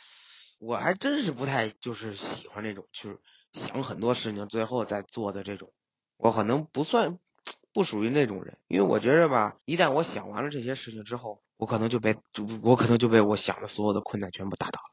[0.60, 3.20] 我还真是不太就是喜欢这种，就是
[3.52, 5.74] 想很多事情最后再做的这种，
[6.16, 7.20] 我可能不算
[7.74, 14.92] 不属于那种人，因为我觉着吧，一旦我想完了这些事情之后，我可能就被就我可能就被我想的所有的困难全部打倒了。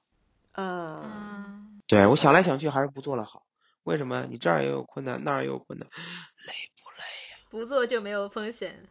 [0.53, 3.45] 嗯，嗯，对我想来想去还是不做了好。
[3.85, 4.27] 为什么？
[4.29, 6.53] 你这儿也有困难，那儿也有困难，累
[6.83, 6.99] 不累
[7.31, 7.39] 呀？
[7.49, 8.85] 不做就没有风险。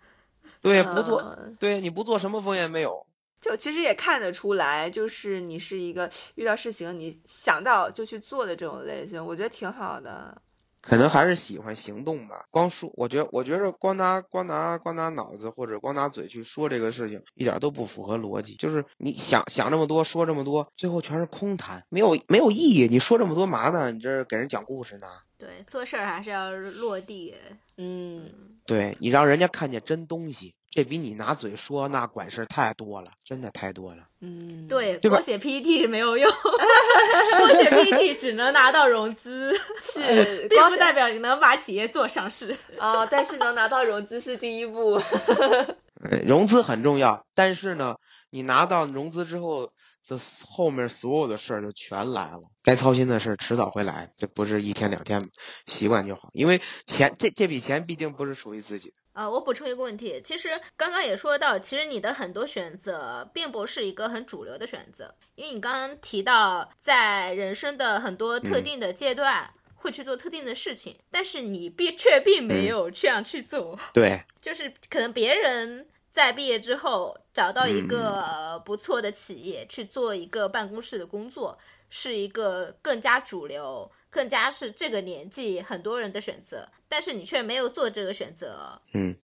[0.60, 3.06] 对，不做，嗯对，你不做什么风险没有？
[3.40, 10.42] 就其实也看得出来，就是你是一个遇到事情你想到就去做的这种类型，我觉得挺好的。
[10.88, 12.46] 可能还是喜欢行动吧。
[12.50, 18.56] 光说，我觉得，我觉得光拿光拿光拿脑子或者光拿嘴去说这个事情，一点都不符合逻辑。
[18.56, 22.88] 就是你想想这么多，说这么多，最后全是空谈，没有没有意义。
[22.90, 23.92] 你说这么多嘛呢？
[23.92, 25.08] 你这是给人讲故事呢？
[25.38, 27.36] 对，做事儿还是要落地。
[27.76, 28.32] 嗯，
[28.66, 34.04] 对你让人家看见真东西，这比你拿嘴说那管事儿太多了，真的太多了。
[34.22, 36.30] 嗯，对，光写 PPT 没有用，
[37.38, 42.56] 光写 PPT 只能拿到融资， 是并不代表你能把企业做上市。
[42.78, 45.00] 啊、但是能拿到融资是第一步。
[46.04, 47.96] 嗯融资很重要，但是呢，
[48.30, 49.72] 你拿到融资之后，
[50.08, 55.30] 这后面所有的事儿就全来了，该操心的事儿迟早会来，这不是一天两天，
[55.66, 56.30] 习惯就好。
[56.32, 69.52] 因为钱这这笔钱毕竟不是属于自己的，呃，我补充一个问题，其实刚刚也说到，其实你的很多选择并不是一个很主流的选择，因为你刚刚提到在人生的很多特定的阶段。
[69.80, 75.88] 会去做特定的事情，但是你并却并没有这样去做，对，就是可能别人
[76.18, 81.56] 在毕业之后找到一个呃不错的企业去做一个办公室的工作，
[81.92, 88.82] 是一个更加主流、更加是这个年纪很多人的选择，但是你却没有做这个选择。
[88.96, 89.16] 嗯，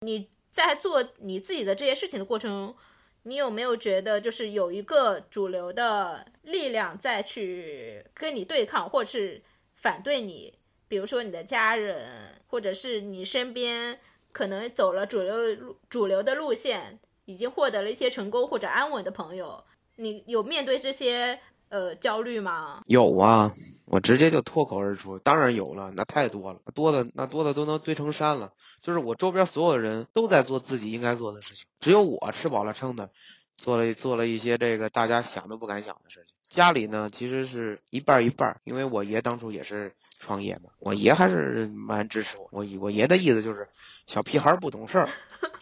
[0.00, 2.76] 你在做你自己的这些事情的过程中，
[3.22, 9.40] 你有没有觉得就是有一个主流的力量在去跟你对抗，或者是
[9.76, 10.58] 反对你？
[10.88, 14.00] 比如说你的家人，或者是你身边
[14.32, 19.64] 可能走了主流主流的路线，已经获得了一些成功或者安稳的朋友，
[19.96, 22.82] 你有面对这些呃焦虑吗？
[22.86, 23.52] 有啊，
[23.86, 28.52] 我直接就脱口而出，当然有了，那太多了，多的那多的都能堆成山了。
[28.82, 33.10] 就是我周边所有的人都在做自己应该做的事情，只有我吃饱了撑的，
[33.56, 36.34] 做了做了一些这个大家想都不敢想的事情。
[36.48, 42.48] 家里呢，其实是一半一半，因为我爷当初也是创业嘛，我爷还是蛮支持我。
[42.52, 43.68] 我我爷的意思就是，
[44.06, 45.08] 小屁孩不懂事儿，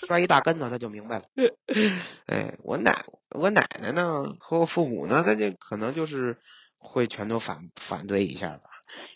[0.07, 1.25] 摔一大跟头他就明白了。
[2.27, 6.37] 哎，我奶我奶奶呢和我父母呢，他就可能就是
[6.79, 8.63] 会全都反反对一下吧。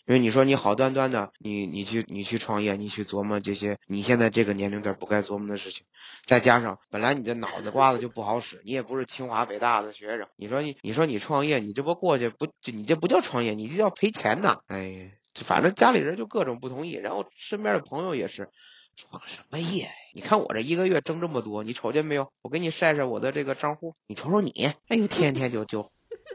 [0.07, 5.86] 因为你说你好端端的，你你去你去创业，你去琢磨这些你现在这个年龄段不该琢磨的事情，
[6.26, 14.61] 再加上本来你这脑子瓜子就不好使，你也不是清华北大的学生，你说你你说你创业，你这不过去不你这不叫创业，你这叫赔钱呐！
[14.66, 18.51] 哎呀，反正家里人就各种不同意，然后身边的朋友也是。
[18.95, 19.89] 创什么业？
[20.12, 22.30] 你看我这一个月挣这么多，你瞅见没有？
[22.43, 24.51] 我给你晒晒我的这个账户，你瞅瞅你，
[24.89, 25.91] 哎呦，天天就就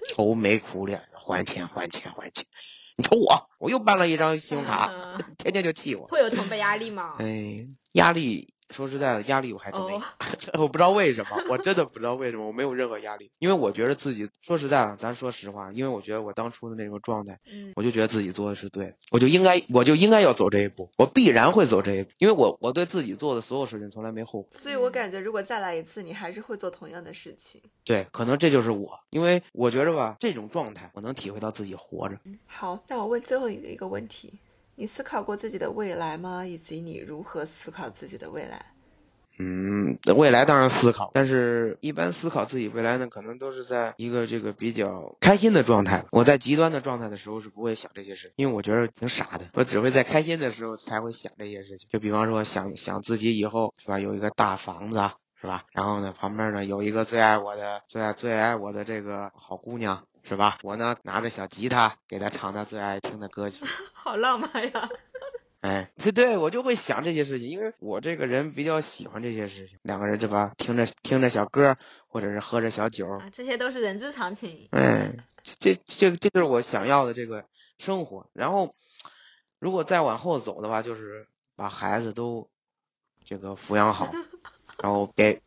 [0.09, 2.47] 愁眉苦脸的还钱还钱还钱。
[2.95, 6.07] 你瞅我，我又办了一张信用卡，嗯天天就气我。
[6.07, 7.15] 会有同辈压力吗？
[7.19, 7.57] 哎，
[7.93, 9.99] 压力，说实在的，压力我还真没
[10.59, 24.47] 我不知道为什么，我真的不知道为什么，我没有任何压力，因为我觉得自己，说实在的，咱说实话，因为我觉得我当初的那种状态，嗯我就觉得自己做的是对的，我就应该，我就应该要走这一步，我必然会走这一步，因为我我对自己做的所有事情从来没后悔。
[24.51, 27.61] 所以我感觉，如果再来一次，你还是会做同样的事情。
[27.85, 32.17] 对，可能这就是我，因为我觉着吧，这种状态，我能体会到自己活着。
[32.45, 34.39] 好，那我问最后一个问题：
[34.79, 36.45] 你思考过自己的未来吗？
[36.45, 38.73] 以及你如何思考自己的未来？
[39.39, 46.05] 嗯，未来当然思考，但是一般思考自己未来呢，可能都是在一个这个比较开心的状态。
[46.11, 49.47] 我在极端的状态的时候是不会想这些事，因为我觉得挺傻的。
[49.53, 51.89] 我只会在开心的时候才会想这些事情。
[51.91, 55.09] 就比方说想想自己以后是吧，有一个大房子
[55.41, 60.57] 是吧，然后呢旁边呢有一个最爱我的最爱最爱我的这个好姑娘是吧？
[60.63, 63.63] 我呢拿着小吉他给他唱他最爱听的歌曲。
[63.93, 64.89] 好浪漫呀！
[65.61, 69.79] 哎，对对，我就会想这些事情，因为我这个人比较喜欢这些事情。
[69.81, 71.75] 两个人对吧，听着听着小歌，
[72.07, 74.67] 或者是喝着小酒，啊，这些都是人之常情。
[74.71, 75.13] 哎，
[75.59, 77.45] 这这这这就是我想要的这个
[77.79, 78.29] 生活。
[78.33, 78.73] 然后，
[79.59, 82.49] 如果再往后走的话，就是把孩子都
[83.25, 84.11] 这个抚养好，
[84.83, 85.41] 然后给，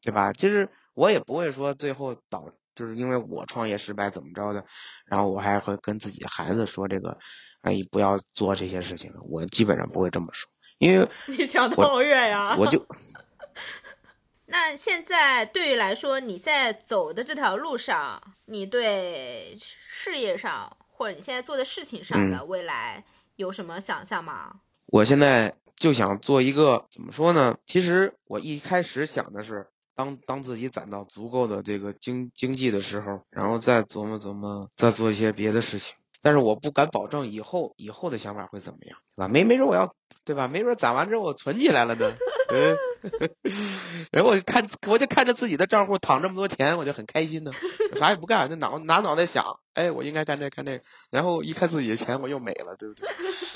[0.00, 0.32] 对吧？
[0.32, 4.64] 其实我也不会说最后导，就是因为我创业失败怎么着的，
[5.06, 7.18] 然后我还会跟自己的孩子说这个，
[7.62, 9.12] 哎，不要做这些事情。
[9.28, 10.48] 我基本上不会这么说，
[10.78, 12.54] 因为你想的好远呀！
[12.56, 12.86] 我就。
[14.48, 19.58] 那现在对于来说，你在走的这条路上，你对
[19.88, 23.04] 事业上或者你现在做的事情上的未来
[23.34, 24.60] 有什么想象吗？
[24.86, 27.58] 我现在就想做一个怎么说呢？
[27.66, 29.66] 其实我一开始想的是，
[29.96, 35.96] 当当自己攒到足够的这个经经济的时候，然后再琢磨琢磨，再做一些别的事情。
[36.22, 39.28] 但是我不敢保证以后以后的想法会怎么样，对吧？
[39.28, 39.94] 没没准我要，
[40.24, 40.48] 对吧？
[40.48, 42.12] 没准攒完之后我存起来了呢。
[42.48, 42.76] 嗯，
[44.10, 47.52] 然后我就看我就看着自己的账户躺这么多钱，我就很开心呢。
[47.92, 50.84] 我啥也不干，就脑拿脑袋想，哎，我应该干这干那个。
[51.10, 53.08] 然后一看自己的钱，我又没了，对不对？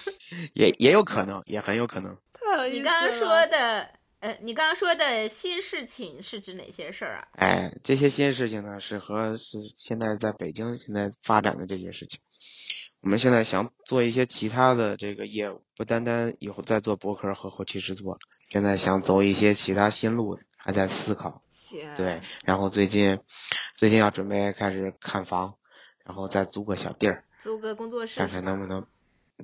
[0.54, 2.16] 也也有可能，也很有可能。
[2.72, 3.88] 你刚刚说的，
[4.20, 7.28] 呃，你刚刚说的新事情是指哪些事儿啊？
[7.32, 12.20] 哎，这些新事情呢，是和是现在在北京现在发展的这些事情。
[13.00, 18.18] 我们现在想做一些其他的这个业务，不单单以后再做博客和后期制作，
[18.50, 21.42] 现在想走一些其他新路，还在思考。
[21.50, 21.80] 行。
[21.96, 23.18] 对，然后最近，
[23.74, 25.56] 最近要准备开始看房，
[26.04, 28.86] 然后再租个小地儿，租个工作室，看看能不能。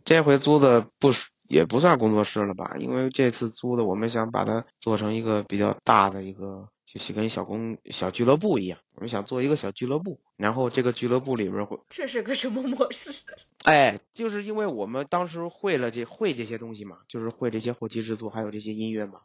[0.04, 1.14] 这回租的不
[1.48, 2.76] 也不算工作室了吧？
[2.78, 6.68] 因为这次租的，我们想把它做成一个比较大的一个。
[6.86, 13.12] 就是跟小公小俱乐部一样，我们想做一个小俱乐部，然后这个俱乐部里边会这是个什么模式？
[13.64, 19.20] 哎，就是因为我们当时会了这会这些东西嘛，就是会这些后期制作，还有这些音乐嘛，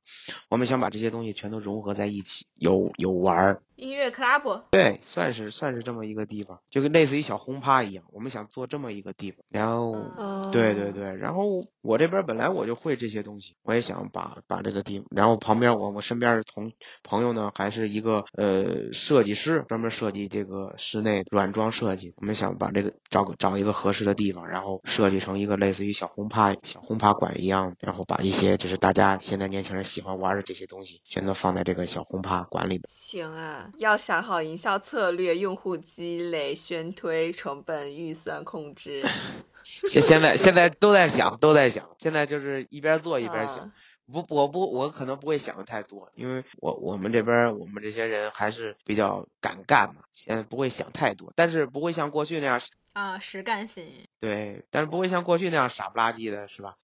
[0.50, 3.62] 我们想把这些东西全都融合在一起，有有玩儿。
[3.76, 9.44] 音乐 club，对，算是算是这么一个地方，就跟类似于小轰趴一样，我们想做这么一个地方。
[9.50, 16.72] 然后，对对对，然后我这边本来我就会这些东西，我也想把把这个地，然后旁边我我身边的同
[17.04, 32.84] 朋友呢，还是一个呃设计师，专门设计这个室内软装设计，我们想把这个找个找一个合适的地方，然后设计成一个类似于小轰趴小轰趴馆一样，然后把一些就是大家现在年轻人喜欢玩的这些东西，全都放在这个小轰趴馆里边。
[32.90, 33.70] 行啊。
[33.78, 39.04] 要想好营销策略、用户积累、宣推、成本预算控制。
[39.64, 41.88] 现现在现在都在想，都在想。
[41.98, 43.72] 现在就是一边做一边想。
[44.12, 52.60] 不，我不，我可能不会想的太多，因为我我们这边我们这些人还是比较敢干嘛，现在不会想太多，但是不会像过去那样
[52.94, 53.88] 啊实干型。
[54.20, 56.76] 对，但是不会像过去那样傻不拉几的，是吧？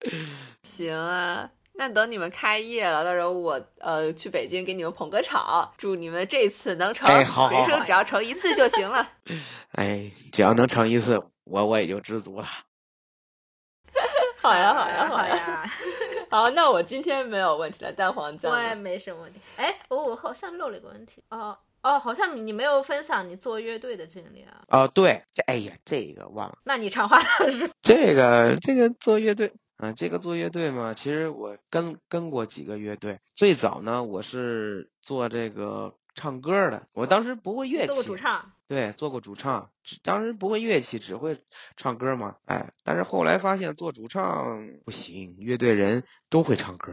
[0.64, 1.50] 行啊。
[1.78, 9.06] 那等你们开业了，到时候我呃去北京给你们捧个场，祝你们这次能成，哎，好人生只要成一次就行了。
[9.76, 12.46] 哎，只要能成一次，我我也就知足了。
[14.40, 15.70] 好呀，好呀，好呀。
[16.30, 18.52] 好，那我今天没有问题了，蛋黄酱。
[18.52, 19.40] 我也没什么问题。
[19.56, 21.22] 哎，我我好像漏了一个问题。
[21.30, 24.60] 哦哦，好像你没有分享你做乐队的经历啊。
[24.68, 26.58] 哦，对，这哎呀，这个忘了。
[26.64, 27.68] 那你长话短说。
[27.80, 29.52] 这个这个做乐队。
[29.78, 33.20] 嗯，这个做乐队嘛，其实我跟跟过几个乐队。
[33.34, 37.86] 最早呢，我是做这个唱歌的，我当时不会乐器。
[37.86, 38.52] 做过主唱。
[38.68, 39.70] 对，做过主唱，
[40.02, 41.42] 当时不会乐器，只会
[41.76, 42.36] 唱歌嘛。
[42.46, 46.92] 哎，但是后来发现做主唱不行，乐队人都会唱歌，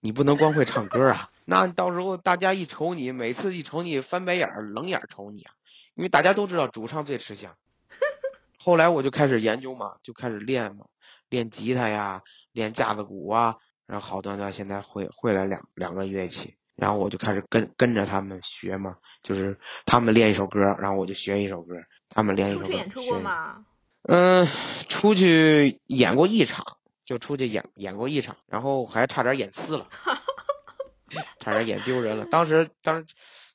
[0.00, 1.30] 你不能光会唱歌啊。
[1.44, 5.52] 那到时候大家一瞅你，每次一瞅你翻白眼儿、冷眼瞅你啊，
[5.94, 7.54] 因为大家都知道主唱最吃香。
[8.58, 10.86] 后来我就开始研究嘛，就开始练嘛。
[11.30, 21.74] 练吉他呀，练架子鼓啊，然后好端端现在会会了两两个乐器，然后我就开始跟跟着他们学嘛，就是他们练一首歌，然后我就学一首歌，
[22.08, 22.66] 他们练一首歌。
[22.66, 23.64] 出去演出过吗？
[24.02, 24.46] 嗯，
[24.88, 26.64] 出去演过一场，
[27.04, 29.88] 就出去演演过一场，然后还差点演撕了，
[31.40, 32.26] 差点演丢人了。
[32.26, 33.06] 当时当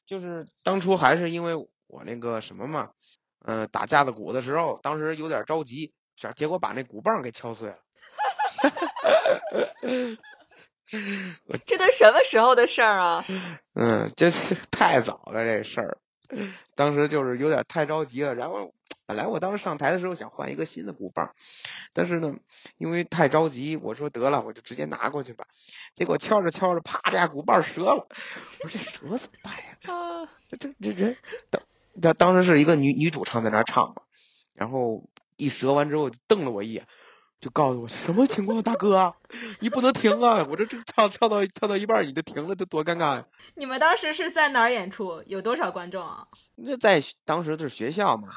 [0.05, 1.55] 就是当初还是因为
[1.87, 2.89] 我那个什么嘛，
[3.45, 5.93] 嗯，打架子鼓的时候，当时有点着急。
[6.35, 7.77] 结果把那鼓棒给敲碎了，
[11.65, 13.25] 这都什么时候的事儿啊？
[13.75, 15.97] 嗯，这是太早了这事儿，
[16.75, 18.35] 当时就是有点太着急了。
[18.35, 18.73] 然后
[19.05, 21.33] 本来我当时上台的时候想换一个新的鼓棒，
[21.93, 22.35] 但是呢，
[22.77, 25.45] 因为太着急，我说得了，我就直接拿过去吧。
[25.95, 28.07] 结果敲着敲着，啪，这鼓棒折了。
[28.63, 30.29] 我说这折怎么办呀？
[30.49, 31.17] 这这这人
[31.49, 31.61] 当
[32.01, 34.01] 当当时是一个女女主唱在那唱嘛，
[34.53, 35.03] 然后。
[35.41, 36.85] 一折完之后，瞪了我一眼，
[37.39, 39.15] 就告诉我什么情况，大哥，
[39.59, 40.45] 你不能停啊！
[40.49, 43.25] 我这这唱唱到唱到一半你就停了，这多尴尬呀！
[43.55, 45.23] 你们当时是在哪儿演出？
[45.25, 46.27] 有多少观众啊？
[46.55, 48.27] 那在当时的是学校嘛，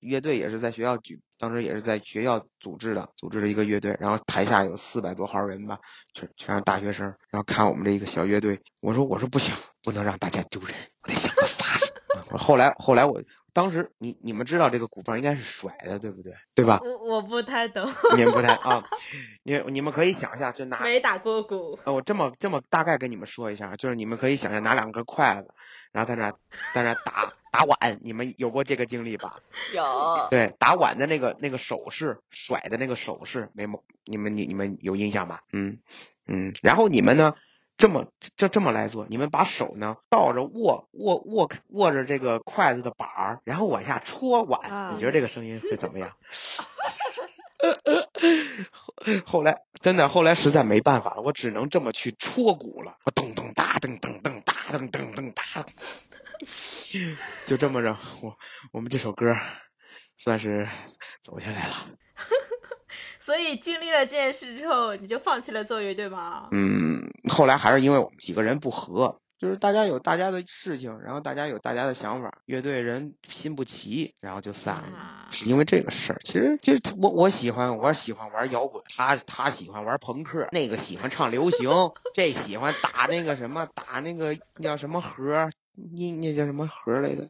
[0.00, 5.78] 乐队也是在学校举，当时也是在学校组织的，组织了一个乐队，然后台下有四百多号人吧，
[6.14, 10.70] 全全是大学生，然后看我们这一个小乐队，我说我说不行，不能让大家丢人，
[11.02, 11.92] 我得想个法子。
[12.32, 13.22] 我后来后来我
[13.56, 16.34] 当时你你们知道这个鼓棒应该是甩的，对不对？
[16.54, 16.78] 对吧？
[16.84, 18.84] 我我不太懂， 你们不太 啊，
[19.44, 21.78] 你你们可以想一下，就拿没打过鼓。
[21.84, 25.48] 呃，我这么这么大概跟你们说一下，就是你们可以想象拿两根筷子，
[25.90, 26.30] 然后在那
[26.74, 29.40] 在那打打碗，你们有过这个经历吧？
[29.74, 35.40] 有，对，打碗的那个那个手势，甩的那个手势，没某你们你你们有印象吧？
[35.54, 35.78] 嗯
[36.26, 37.34] 嗯，然后你们呢，
[37.76, 38.06] 这么
[38.36, 46.12] 这这么来做，你们把手呢倒着握握握握着这个筷子的把儿，然后往下戳碗，啊你觉得这个声音会怎么样？
[49.26, 55.44] 后来真的，后来实在没办法了，我只能这么去戳鼓了，我咚咚哒噔噔噔哒噔噔噔哒，
[57.46, 58.38] 就这么着，我
[58.72, 59.36] 我们这首歌
[60.16, 60.66] 算是
[61.22, 61.90] 走下来了。
[63.20, 66.48] 所以经历了这件事之后，你就放弃了做乐队吗？
[66.52, 74.96] 嗯，后来还是因为我们几个人不和，就是大家有大家的事情，然后大家有大家的想法，乐队人心不齐，然后就散了。
[74.96, 81.68] 啊，是因为这个事儿，其实其实我我喜欢我喜欢玩摇滚，他他喜欢玩朋克，那个喜欢唱流行，
[82.14, 87.28] 这喜欢打那个什么打那个叫什么盒，那那叫什么盒来的，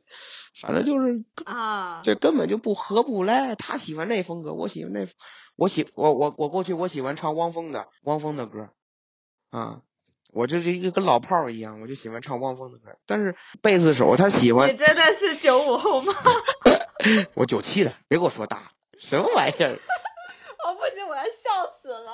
[0.61, 3.57] 反正就是啊，这根本就不合不来。
[3.57, 5.09] 他喜欢那风格，我喜欢那，
[5.57, 8.69] 我喜我我我过去我喜欢唱汪峰的汪峰的歌，
[9.51, 9.81] 啊。
[10.37, 12.91] 我就是一个跟老炮儿一样，我就喜欢唱汪峰的歌。
[13.07, 16.13] 但是贝斯手他喜欢你真的是九五后吗？
[17.33, 19.71] 我九七的，别给我说大，什么玩意儿？
[20.67, 22.13] 我不行，我要笑死了。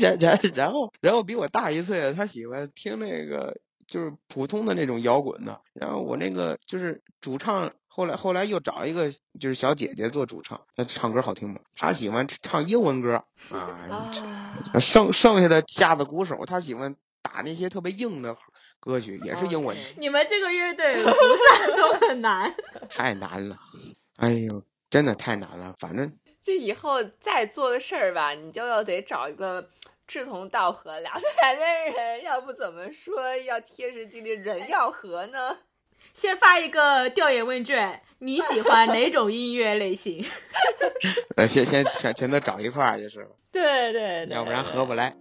[0.00, 5.60] 然然然后然后比我大一岁的，他喜欢听那个就是普通的那种摇滚的。
[5.74, 11.60] 然后我那个就是主唱，后来后来又找一个就是小姐姐做主唱，她唱歌好听吗？
[11.76, 13.58] 她喜欢唱英文歌啊，
[14.72, 16.94] 啊，剩剩下的架子鼓手，他喜欢
[17.24, 18.36] 打那些特别硬的
[18.78, 22.54] 歌曲，也是英文，你们这个乐队 不散都很难。
[22.90, 23.56] 太难了。
[24.18, 25.74] 哎呦，真的太难了。
[25.78, 26.12] 反正
[26.44, 29.70] 这以后再做个事儿吧，你就要得找一个
[30.06, 35.58] 志同道合、聊得来的人，要不怎么说要天时地利人要合呢？
[36.12, 40.24] 先发一个调研问卷，你喜欢哪种音乐类型？
[41.36, 43.30] 呃，先先全全都找一块儿就是了。
[43.50, 45.16] 对对对，要不然合不来。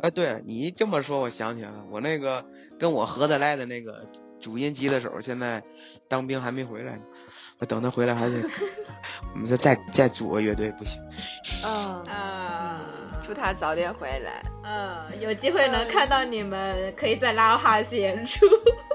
[0.00, 2.44] 啊，对，你这么说，我想起来了，我那个
[2.78, 4.06] 跟我合得来的那个
[4.40, 5.62] 主音吉他手，现在
[6.08, 7.02] 当兵还没回来呢。
[7.60, 8.40] 我等他回来还得，
[9.34, 11.02] 我们再再再组个乐队不行。
[11.66, 12.80] 嗯啊
[13.26, 14.44] 祝他早点回来。
[14.64, 18.46] 嗯，有机会能看到你们，可以在 Live House 演出。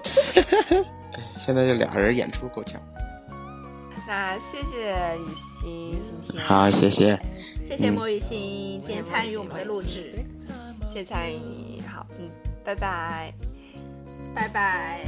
[1.37, 2.81] 现在这俩人演出够呛。
[4.07, 7.19] 那谢谢雨欣今天，好，谢谢。
[7.35, 10.23] 谢谢莫雨欣今天参与我们的录制，
[10.93, 12.29] 谢谢参与你，好，嗯，
[12.63, 13.33] 拜拜。
[14.35, 14.99] 拜拜。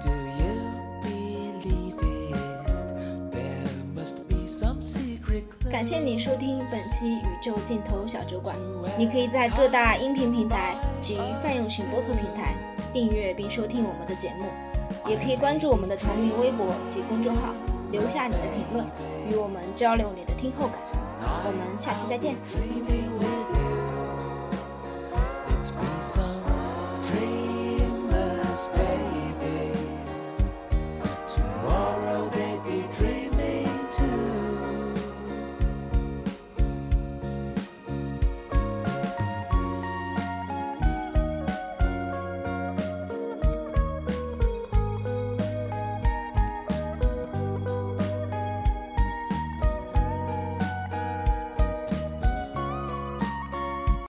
[0.00, 0.56] Do you
[1.02, 2.34] believe it?
[3.30, 8.56] There must be some secret 感谢你收听本期宇宙尽头小酒馆。
[8.96, 12.54] 你可以在各大音频平台及泛用型播客平台
[12.94, 14.46] 订阅并收听我们的节目，
[15.06, 17.52] 也可以关注我们的同名微博及公众号，
[17.92, 18.86] 留下你的评论，
[19.30, 20.78] 与我们交流你的听后感。
[21.44, 22.34] 我们下期再见。
[25.66, 26.42] must be some
[27.02, 29.25] dreamless baby.